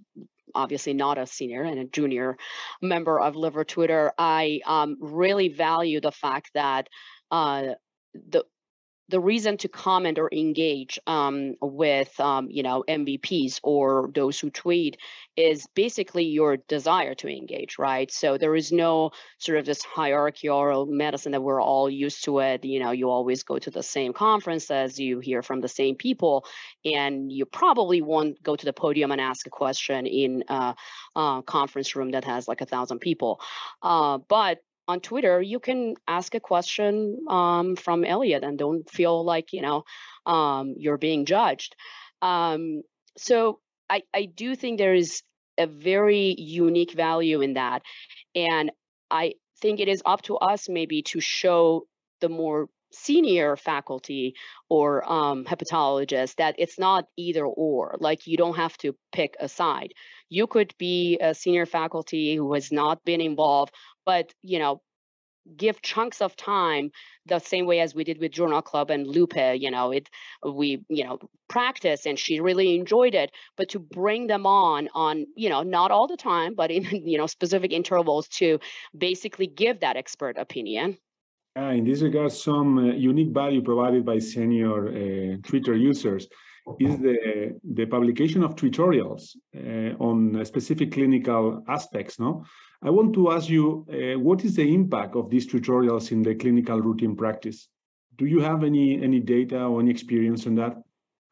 obviously 0.55 0.93
not 0.93 1.17
a 1.17 1.27
senior 1.27 1.63
and 1.63 1.79
a 1.79 1.85
junior 1.87 2.37
member 2.83 3.19
of 3.19 3.35
liver 3.35 3.65
twitter 3.65 4.13
i 4.19 4.61
um, 4.67 4.99
really 5.01 5.49
value 5.49 5.99
the 5.99 6.13
fact 6.13 6.51
that 6.53 6.89
uh, 7.31 7.69
the 8.29 8.45
the 9.13 9.21
reason 9.21 9.59
to 9.59 9.69
comment 9.69 10.19
or 10.19 10.31
engage 10.33 10.99
um, 11.07 11.55
with 11.61 12.19
um, 12.19 12.49
you 12.51 12.63
know 12.63 12.83
MVPs 12.89 13.61
or 13.63 14.11
those 14.15 14.41
who 14.41 14.49
tweet 14.49 14.97
is 15.37 15.67
basically 15.75 16.25
your 16.25 16.57
desire 16.57 17.15
to 17.17 17.29
engage, 17.29 17.79
right? 17.79 18.11
So 18.11 18.39
there 18.39 18.57
is 18.57 18.73
no 18.73 19.11
sort 19.37 19.59
of 19.59 19.67
this 19.67 19.83
hierarchical 19.83 20.87
medicine 20.87 21.33
that 21.33 21.43
we're 21.43 21.61
all 21.61 21.91
used 21.91 22.25
to 22.25 22.39
it. 22.39 22.65
You 22.65 22.81
know, 22.81 22.91
you 22.91 23.11
always 23.11 23.43
go 23.43 23.59
to 23.59 23.71
the 23.71 23.83
same 23.83 24.15
conferences, 24.15 24.99
you 24.99 25.21
hear 25.21 25.43
from 25.43 25.61
the 25.61 25.69
same 25.69 25.95
people, 25.95 26.47
and 26.83 27.31
you 27.31 27.45
probably 27.45 28.01
won't 28.01 28.43
go 28.43 28.57
to 28.57 28.65
the 28.65 28.73
podium 28.73 29.13
and 29.13 29.21
ask 29.21 29.47
a 29.47 29.51
question 29.51 30.07
in 30.07 30.43
a, 30.49 30.75
a 31.15 31.43
conference 31.45 31.95
room 31.95 32.13
that 32.13 32.25
has 32.25 32.49
like 32.49 32.63
a 32.63 32.67
thousand 32.67 33.01
people. 33.01 33.43
Uh, 33.83 34.19
but 34.27 34.61
on 34.89 35.01
Twitter, 35.01 35.41
you 35.41 35.61
can 35.61 35.95
ask 36.07 36.35
a 36.35 36.41
question 36.41 37.25
um, 37.29 37.77
from 37.77 38.05
Elliot 38.05 38.43
and 38.43 38.59
don't 38.59 38.89
feel 38.89 39.25
like 39.25 39.53
you 39.53 39.63
know 39.63 39.85
um, 40.27 40.75
you're 40.77 40.99
being 40.99 41.25
judged. 41.25 41.77
Um, 42.21 42.83
so 43.17 43.61
I, 43.89 44.03
I 44.15 44.25
do 44.27 44.55
think 44.55 44.79
there 44.79 44.95
is 44.95 45.23
a 45.59 45.67
very 45.67 46.35
unique 46.39 46.93
value 46.93 47.41
in 47.41 47.55
that, 47.55 47.83
and 48.35 48.73
I 49.11 49.35
think 49.61 49.81
it 49.81 49.89
is 49.89 50.03
up 50.05 50.23
to 50.23 50.37
us 50.37 50.69
maybe 50.69 51.03
to 51.03 51.21
show 51.21 51.87
the 52.21 52.29
more 52.29 52.69
senior 52.93 53.57
faculty 53.57 54.35
or 54.69 55.11
um, 55.11 55.45
hepatologists 55.45 56.37
that 56.37 56.55
it's 56.59 56.79
not 56.79 57.07
either 57.17 57.45
or 57.45 57.97
like 58.01 58.27
you 58.27 58.37
don't 58.37 58.57
have 58.57 58.77
to 58.79 58.95
pick 59.13 59.37
a 59.41 59.49
side. 59.49 59.93
You 60.29 60.47
could 60.47 60.75
be 60.79 61.19
a 61.21 61.35
senior 61.35 61.67
faculty 61.67 62.37
who 62.37 62.55
has 62.55 62.73
not 62.73 63.05
been 63.05 63.21
involved 63.21 63.75
but 64.05 64.33
you 64.43 64.59
know 64.59 64.81
give 65.57 65.83
chunks 65.83 66.21
of 66.21 66.37
time 66.37 66.91
the 67.27 67.39
same 67.41 67.67
way 67.67 67.81
as 67.81 67.95
we 67.95 68.05
did 68.05 68.19
with 68.19 68.31
journal 68.31 68.63
club 68.63 68.91
and 68.91 69.07
lupe 69.07 69.37
you 69.37 69.71
know 69.71 69.91
it 69.91 70.09
we 70.45 70.85
you 70.89 71.05
know 71.05 71.19
practice 71.49 72.07
and 72.07 72.19
she 72.19 72.41
really 72.41 72.77
enjoyed 72.77 73.15
it 73.15 73.31
but 73.57 73.69
to 73.69 73.79
bring 73.81 74.29
them 74.29 74.47
on 74.47 74.89
on 74.95 75.27
you 75.37 75.49
know 75.49 75.63
not 75.63 75.91
all 75.91 76.07
the 76.07 76.17
time 76.17 76.55
but 76.55 76.71
in 76.71 76.85
you 77.07 77.19
know 77.19 77.27
specific 77.27 77.73
intervals 77.73 78.29
to 78.29 78.59
basically 78.97 79.47
give 79.47 79.81
that 79.81 79.97
expert 79.97 80.39
opinion 80.39 80.97
uh, 81.57 81.73
in 81.79 81.85
this 81.85 82.03
regard 82.03 82.33
some 82.33 82.79
uh, 82.79 82.93
unique 82.95 83.33
value 83.33 83.63
provided 83.63 84.05
by 84.05 84.19
senior 84.19 84.89
uh, 84.89 85.37
twitter 85.43 85.77
users 85.77 86.29
is 86.79 86.99
the 86.99 87.59
the 87.75 87.87
publication 87.87 88.43
of 88.43 88.55
tutorials 88.55 89.37
uh, 89.57 89.97
on 89.99 90.45
specific 90.45 90.93
clinical 90.93 91.63
aspects 91.69 92.21
no 92.21 92.45
I 92.85 92.91
want 92.91 93.15
to 93.15 93.31
ask 93.31 93.49
you, 93.49 93.87
uh, 93.89 94.19
what 94.19 94.45
is 94.45 94.57
the 94.57 94.75
impact 94.75 95.15
of 95.15 95.31
these 95.31 95.47
tutorials 95.47 96.11
in 96.11 96.23
the 96.23 96.35
clinical 96.35 96.81
routine 96.81 97.15
practice? 97.15 97.69
Do 98.17 98.27
you 98.27 98.41
have 98.41 98.65
any 98.65 99.01
any 99.03 99.21
data 99.21 99.65
or 99.65 99.81
any 99.81 99.91
experience 99.91 100.47
on 100.47 100.57
that? 100.57 100.75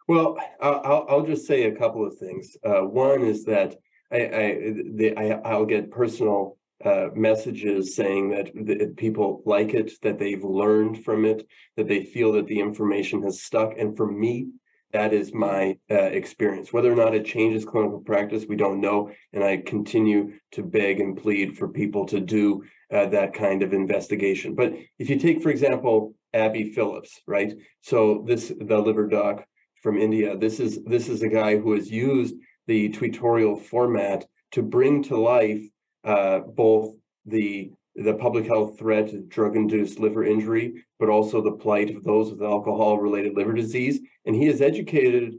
Well, 0.07 0.39
I'll, 0.61 1.07
I'll 1.09 1.27
just 1.27 1.47
say 1.47 1.65
a 1.65 1.77
couple 1.77 2.07
of 2.07 2.17
things. 2.19 2.57
Uh, 2.65 2.83
one 2.83 3.23
is 3.23 3.45
that 3.45 3.77
I, 4.13 4.17
I, 4.17 4.47
the, 4.95 5.15
I 5.45 5.57
will 5.57 5.67
get 5.67 5.91
personal 5.91 6.57
uh, 6.85 7.09
messages 7.15 7.95
saying 7.95 8.31
that 8.31 8.97
people 8.97 9.43
like 9.45 9.75
it, 9.75 9.93
that 10.03 10.19
they've 10.19 10.45
learned 10.45 11.05
from 11.05 11.25
it, 11.25 11.47
that 11.77 11.89
they 11.89 12.05
feel 12.05 12.33
that 12.33 12.47
the 12.47 12.61
information 12.61 13.23
has 13.23 13.43
stuck. 13.43 13.77
And 13.79 13.97
for 13.97 14.11
me, 14.11 14.49
that 14.93 15.13
is 15.13 15.33
my 15.33 15.79
uh, 15.91 15.95
experience. 15.95 16.73
Whether 16.73 16.93
or 16.93 16.97
not 16.97 17.15
it 17.15 17.25
changes 17.25 17.65
clinical 17.65 18.01
practice, 18.01 18.47
we 18.49 18.57
don't 18.57 18.81
know. 18.81 19.11
And 19.33 19.45
I 19.45 19.59
continue 19.59 20.33
to 20.53 20.63
beg 20.63 21.01
and 21.01 21.17
plead 21.17 21.57
for 21.57 21.69
people 21.69 22.07
to 22.07 22.19
do 22.19 22.65
uh, 22.93 23.07
that 23.07 23.35
kind 23.35 23.63
of 23.63 23.73
investigation. 23.73 24.55
But 24.55 24.75
if 24.99 25.09
you 25.09 25.17
take, 25.17 25.43
for 25.43 25.51
example, 25.51 26.15
Abby 26.35 26.73
Philips, 26.73 27.21
right? 27.27 27.53
So 27.83 28.25
this 28.27 28.53
the 28.59 28.79
liver 28.79 29.07
doc 29.07 29.45
from 29.83 29.99
India. 29.99 30.37
This 30.37 30.61
is 30.61 30.83
this 30.85 31.09
is 31.09 31.23
a 31.23 31.29
guy 31.29 31.59
who 31.59 31.75
has 31.75 31.91
used 31.91 32.35
the 32.67 32.89
tutorial 32.91 33.57
format 33.57 34.27
to 34.53 34.63
bring 34.63 35.03
to 35.05 35.17
life 35.17 35.63
uh, 36.05 36.41
both 36.41 36.95
the 37.27 37.73
the 37.97 38.15
public 38.15 38.47
health 38.47 38.79
threat 38.79 39.29
drug-induced 39.29 39.99
liver 39.99 40.25
injury, 40.25 40.85
but 40.99 41.09
also 41.09 41.43
the 41.43 41.51
plight 41.51 41.95
of 41.95 42.05
those 42.05 42.31
with 42.31 42.41
alcohol-related 42.41 43.35
liver 43.35 43.53
disease. 43.53 44.01
And 44.25 44.35
he 44.35 44.47
has 44.47 44.61
educated 44.61 45.39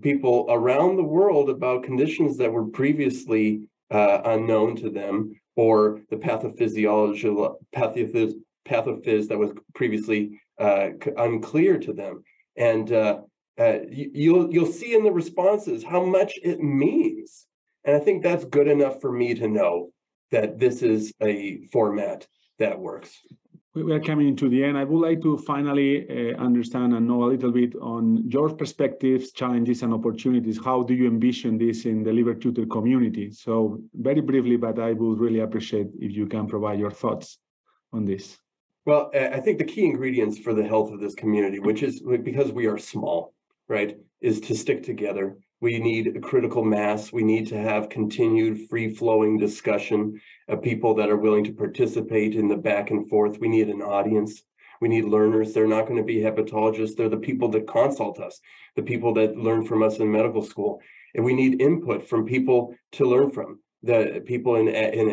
people 0.00 0.46
around 0.50 0.96
the 0.96 1.04
world 1.04 1.48
about 1.48 1.84
conditions 1.84 2.36
that 2.38 2.52
were 2.52 2.66
previously 2.66 3.62
uh, 3.90 4.22
unknown 4.24 4.76
to 4.76 4.90
them, 4.90 5.40
or 5.54 6.00
the 6.10 6.16
pathophysiology, 6.16 7.54
pathophys, 7.74 8.34
pathophys 8.66 9.28
that 9.28 9.38
was 9.38 9.52
previously 9.74 10.40
uh, 10.58 10.88
unclear 11.16 11.78
to 11.78 11.92
them. 11.92 12.24
And 12.56 12.92
uh, 12.92 13.20
uh, 13.58 13.78
you, 13.88 14.10
you'll 14.12 14.52
you'll 14.52 14.66
see 14.66 14.94
in 14.94 15.04
the 15.04 15.12
responses 15.12 15.84
how 15.84 16.04
much 16.04 16.38
it 16.42 16.60
means. 16.60 17.46
And 17.84 17.94
I 17.94 18.00
think 18.00 18.22
that's 18.22 18.44
good 18.44 18.66
enough 18.66 19.00
for 19.00 19.12
me 19.12 19.34
to 19.34 19.46
know 19.46 19.91
that 20.32 20.58
this 20.58 20.82
is 20.82 21.12
a 21.22 21.58
format 21.70 22.26
that 22.58 22.78
works. 22.78 23.20
We 23.74 23.92
are 23.94 24.00
coming 24.00 24.36
to 24.36 24.50
the 24.50 24.62
end. 24.64 24.76
I 24.76 24.84
would 24.84 25.00
like 25.00 25.22
to 25.22 25.38
finally 25.38 25.92
uh, 26.06 26.36
understand 26.36 26.92
and 26.92 27.08
know 27.08 27.24
a 27.24 27.30
little 27.34 27.52
bit 27.52 27.74
on 27.76 28.28
your 28.28 28.50
perspectives, 28.50 29.32
challenges, 29.32 29.82
and 29.82 29.94
opportunities. 29.94 30.58
How 30.62 30.82
do 30.82 30.92
you 30.92 31.06
envision 31.06 31.56
this 31.56 31.86
in 31.86 32.02
the 32.02 32.12
liver 32.12 32.34
Twitter 32.34 32.66
community? 32.66 33.30
So, 33.30 33.80
very 33.94 34.20
briefly, 34.20 34.56
but 34.56 34.78
I 34.78 34.92
would 34.92 35.18
really 35.18 35.40
appreciate 35.40 35.88
if 35.98 36.12
you 36.12 36.26
can 36.26 36.46
provide 36.46 36.78
your 36.78 36.90
thoughts 36.90 37.38
on 37.94 38.04
this. 38.04 38.36
Well, 38.84 39.10
I 39.14 39.40
think 39.40 39.58
the 39.58 39.64
key 39.64 39.86
ingredients 39.86 40.38
for 40.38 40.52
the 40.52 40.64
health 40.64 40.92
of 40.92 41.00
this 41.00 41.14
community, 41.14 41.58
which 41.58 41.82
is 41.82 42.02
because 42.22 42.52
we 42.52 42.66
are 42.66 42.76
small, 42.76 43.32
right, 43.68 43.96
is 44.20 44.40
to 44.42 44.54
stick 44.54 44.82
together 44.82 45.38
we 45.62 45.78
need 45.78 46.16
a 46.16 46.20
critical 46.20 46.64
mass. 46.64 47.12
We 47.12 47.22
need 47.22 47.46
to 47.46 47.56
have 47.56 47.88
continued 47.88 48.68
free 48.68 48.92
flowing 48.92 49.38
discussion 49.38 50.20
of 50.48 50.60
people 50.60 50.92
that 50.96 51.08
are 51.08 51.16
willing 51.16 51.44
to 51.44 51.52
participate 51.52 52.34
in 52.34 52.48
the 52.48 52.56
back 52.56 52.90
and 52.90 53.08
forth. 53.08 53.38
We 53.38 53.48
need 53.48 53.68
an 53.68 53.80
audience. 53.80 54.42
We 54.80 54.88
need 54.88 55.04
learners. 55.04 55.52
They're 55.52 55.68
not 55.68 55.86
going 55.86 55.98
to 55.98 56.02
be 56.02 56.16
hepatologists. 56.16 56.96
They're 56.96 57.08
the 57.08 57.16
people 57.16 57.48
that 57.50 57.68
consult 57.68 58.18
us, 58.18 58.40
the 58.74 58.82
people 58.82 59.14
that 59.14 59.36
learn 59.36 59.64
from 59.64 59.84
us 59.84 59.98
in 59.98 60.10
medical 60.10 60.42
school. 60.42 60.80
And 61.14 61.24
we 61.24 61.32
need 61.32 61.62
input 61.62 62.08
from 62.08 62.26
people 62.26 62.74
to 62.92 63.04
learn 63.04 63.30
from, 63.30 63.60
the 63.84 64.20
people 64.26 64.56
in 64.56 64.66
in 64.66 65.10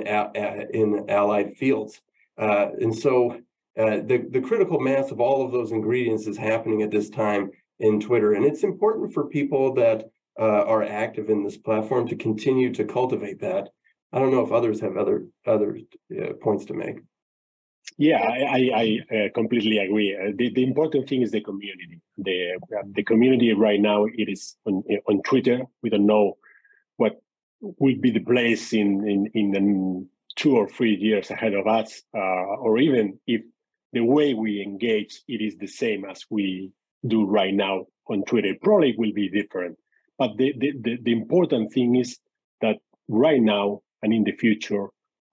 in 0.73 1.09
allied 1.09 1.57
fields. 1.57 2.01
Uh, 2.39 2.69
and 2.81 2.97
so 2.97 3.33
uh, 3.77 3.97
the 4.03 4.25
the 4.31 4.41
critical 4.41 4.79
mass 4.79 5.11
of 5.11 5.21
all 5.21 5.45
of 5.45 5.51
those 5.51 5.71
ingredients 5.71 6.25
is 6.25 6.37
happening 6.37 6.81
at 6.81 6.89
this 6.89 7.11
time 7.11 7.51
in 7.77 7.99
Twitter, 7.99 8.33
and 8.33 8.45
it's 8.45 8.63
important 8.63 9.13
for 9.13 9.25
people 9.27 9.75
that 9.75 10.09
uh, 10.39 10.63
are 10.65 10.83
active 10.83 11.29
in 11.29 11.43
this 11.43 11.57
platform 11.57 12.07
to 12.07 12.15
continue 12.15 12.73
to 12.73 12.85
cultivate 12.85 13.39
that. 13.41 13.69
I 14.13 14.19
don't 14.19 14.31
know 14.31 14.45
if 14.45 14.51
others 14.51 14.79
have 14.79 14.97
other 14.97 15.25
other 15.45 15.77
uh, 16.17 16.33
points 16.41 16.65
to 16.65 16.73
make. 16.73 16.97
Yeah, 17.97 18.21
I, 18.21 18.69
I, 18.75 19.15
uh, 19.15 19.29
completely 19.33 19.79
agree. 19.79 20.15
Uh, 20.15 20.31
the, 20.35 20.53
the 20.53 20.63
important 20.63 21.09
thing 21.09 21.21
is 21.21 21.31
the 21.31 21.41
community. 21.41 21.99
The 22.17 22.57
uh, 22.77 22.83
the 22.93 23.03
community 23.03 23.53
right 23.53 23.81
now 23.81 24.05
it 24.05 24.29
is 24.29 24.55
on 24.65 24.83
on 25.07 25.21
Twitter. 25.23 25.61
We 25.83 25.89
don't 25.89 26.05
know 26.05 26.37
what 26.97 27.21
will 27.61 27.99
be 27.99 28.11
the 28.11 28.21
place 28.21 28.73
in 28.73 29.07
in 29.07 29.29
in 29.33 29.51
the 29.51 30.07
two 30.37 30.55
or 30.55 30.69
three 30.69 30.95
years 30.95 31.29
ahead 31.31 31.53
of 31.53 31.67
us, 31.67 32.01
or 32.13 32.77
even 32.77 33.19
if 33.27 33.41
the 33.91 34.01
way 34.01 34.33
we 34.33 34.61
engage 34.61 35.21
it 35.27 35.41
is 35.41 35.57
the 35.57 35.67
same 35.67 36.05
as 36.05 36.25
we 36.29 36.71
do 37.05 37.25
right 37.25 37.53
now 37.53 37.85
on 38.07 38.23
Twitter. 38.23 38.49
It 38.49 38.61
probably 38.61 38.95
will 38.97 39.13
be 39.13 39.29
different 39.29 39.77
but 40.19 40.37
the, 40.37 40.53
the, 40.57 40.73
the, 40.81 40.97
the, 41.01 41.11
important 41.13 41.73
thing 41.73 41.95
is 41.95 42.19
that 42.61 42.77
right 43.07 43.41
now 43.41 43.79
and 44.03 44.13
in 44.13 44.23
the 44.25 44.33
future, 44.33 44.87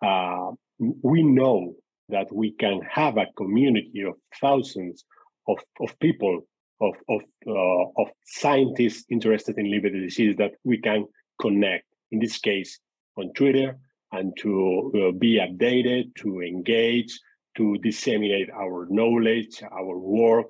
uh, 0.05 0.53
we 0.79 1.23
know 1.23 1.75
that 2.09 2.33
we 2.33 2.53
can 2.53 2.81
have 2.89 3.17
a 3.17 3.27
community 3.37 4.05
of 4.05 4.15
thousands 4.41 5.05
of, 5.49 5.59
of 5.81 5.99
people, 5.99 6.41
of, 6.81 6.95
of, 7.09 7.21
uh, 7.49 8.03
of 8.03 8.09
scientists 8.25 9.05
interested 9.11 9.59
in 9.59 9.71
liver 9.71 9.91
disease 9.91 10.37
that 10.37 10.53
we 10.65 10.79
can 10.81 11.05
connect, 11.41 11.85
in 12.13 12.21
this 12.21 12.39
case, 12.39 12.79
on 13.17 13.33
Twitter, 13.35 13.77
and 14.13 14.37
to 14.39 14.93
uh, 15.09 15.19
be 15.19 15.41
updated, 15.41 16.15
to 16.15 16.41
engage, 16.41 17.19
to 17.57 17.77
disseminate 17.79 18.51
our 18.51 18.87
knowledge, 18.89 19.63
our 19.73 19.99
work. 19.99 20.49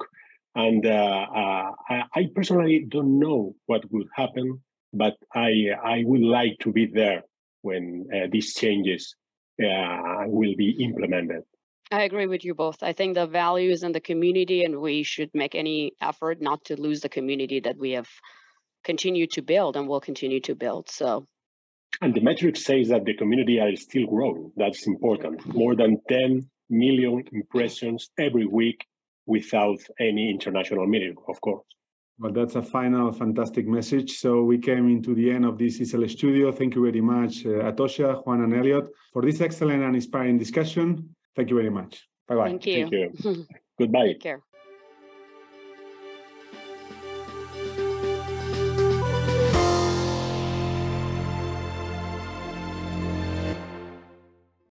And 0.56 0.86
uh, 0.86 0.90
uh, 0.90 1.70
I 2.14 2.30
personally 2.34 2.86
don't 2.88 3.18
know 3.18 3.54
what 3.66 3.82
would 3.92 4.08
happen, 4.14 4.62
but 4.90 5.14
I, 5.34 5.50
I 5.84 6.02
would 6.06 6.22
like 6.22 6.56
to 6.60 6.72
be 6.72 6.86
there 6.86 7.24
when 7.60 8.06
uh, 8.10 8.28
these 8.32 8.54
changes 8.54 9.14
uh, 9.62 10.24
will 10.26 10.54
be 10.56 10.82
implemented. 10.82 11.42
I 11.92 12.04
agree 12.04 12.26
with 12.26 12.42
you 12.42 12.54
both. 12.54 12.82
I 12.82 12.94
think 12.94 13.14
the 13.14 13.26
value 13.26 13.70
is 13.70 13.82
in 13.82 13.92
the 13.92 14.00
community, 14.00 14.64
and 14.64 14.80
we 14.80 15.02
should 15.02 15.30
make 15.34 15.54
any 15.54 15.92
effort 16.00 16.40
not 16.40 16.64
to 16.64 16.80
lose 16.80 17.02
the 17.02 17.10
community 17.10 17.60
that 17.60 17.76
we 17.76 17.90
have 17.92 18.08
continued 18.82 19.32
to 19.32 19.42
build 19.42 19.76
and 19.76 19.86
will 19.86 20.00
continue 20.00 20.40
to 20.40 20.54
build. 20.54 20.88
So, 20.88 21.26
and 22.00 22.14
the 22.14 22.22
metric 22.22 22.56
says 22.56 22.88
that 22.88 23.04
the 23.04 23.14
community 23.14 23.60
are 23.60 23.76
still 23.76 24.06
growing. 24.06 24.52
That's 24.56 24.86
important. 24.86 25.44
More 25.46 25.76
than 25.76 26.00
10 26.08 26.48
million 26.70 27.24
impressions 27.30 28.08
every 28.18 28.46
week 28.46 28.86
without 29.26 29.78
any 29.98 30.30
international 30.30 30.86
meeting, 30.86 31.16
of 31.28 31.40
course. 31.40 31.64
Well, 32.18 32.32
that's 32.32 32.54
a 32.54 32.62
final 32.62 33.12
fantastic 33.12 33.66
message. 33.66 34.18
So 34.18 34.42
we 34.42 34.58
came 34.58 34.88
into 34.88 35.14
the 35.14 35.30
end 35.30 35.44
of 35.44 35.58
this 35.58 35.80
EASL 35.80 36.08
studio. 36.08 36.50
Thank 36.50 36.74
you 36.74 36.82
very 36.82 37.02
much, 37.02 37.44
uh, 37.44 37.70
Atoosa, 37.70 38.24
Juan, 38.24 38.42
and 38.42 38.54
Elliot, 38.54 38.88
for 39.12 39.22
this 39.22 39.40
excellent 39.42 39.82
and 39.82 39.94
inspiring 39.94 40.38
discussion. 40.38 41.14
Thank 41.34 41.50
you 41.50 41.56
very 41.56 41.70
much. 41.70 42.08
Bye 42.26 42.36
bye. 42.36 42.48
Thank 42.48 42.66
you. 42.66 42.88
Thank 42.88 43.24
you. 43.24 43.46
Goodbye. 43.78 44.06
Take 44.06 44.22
care. 44.22 44.40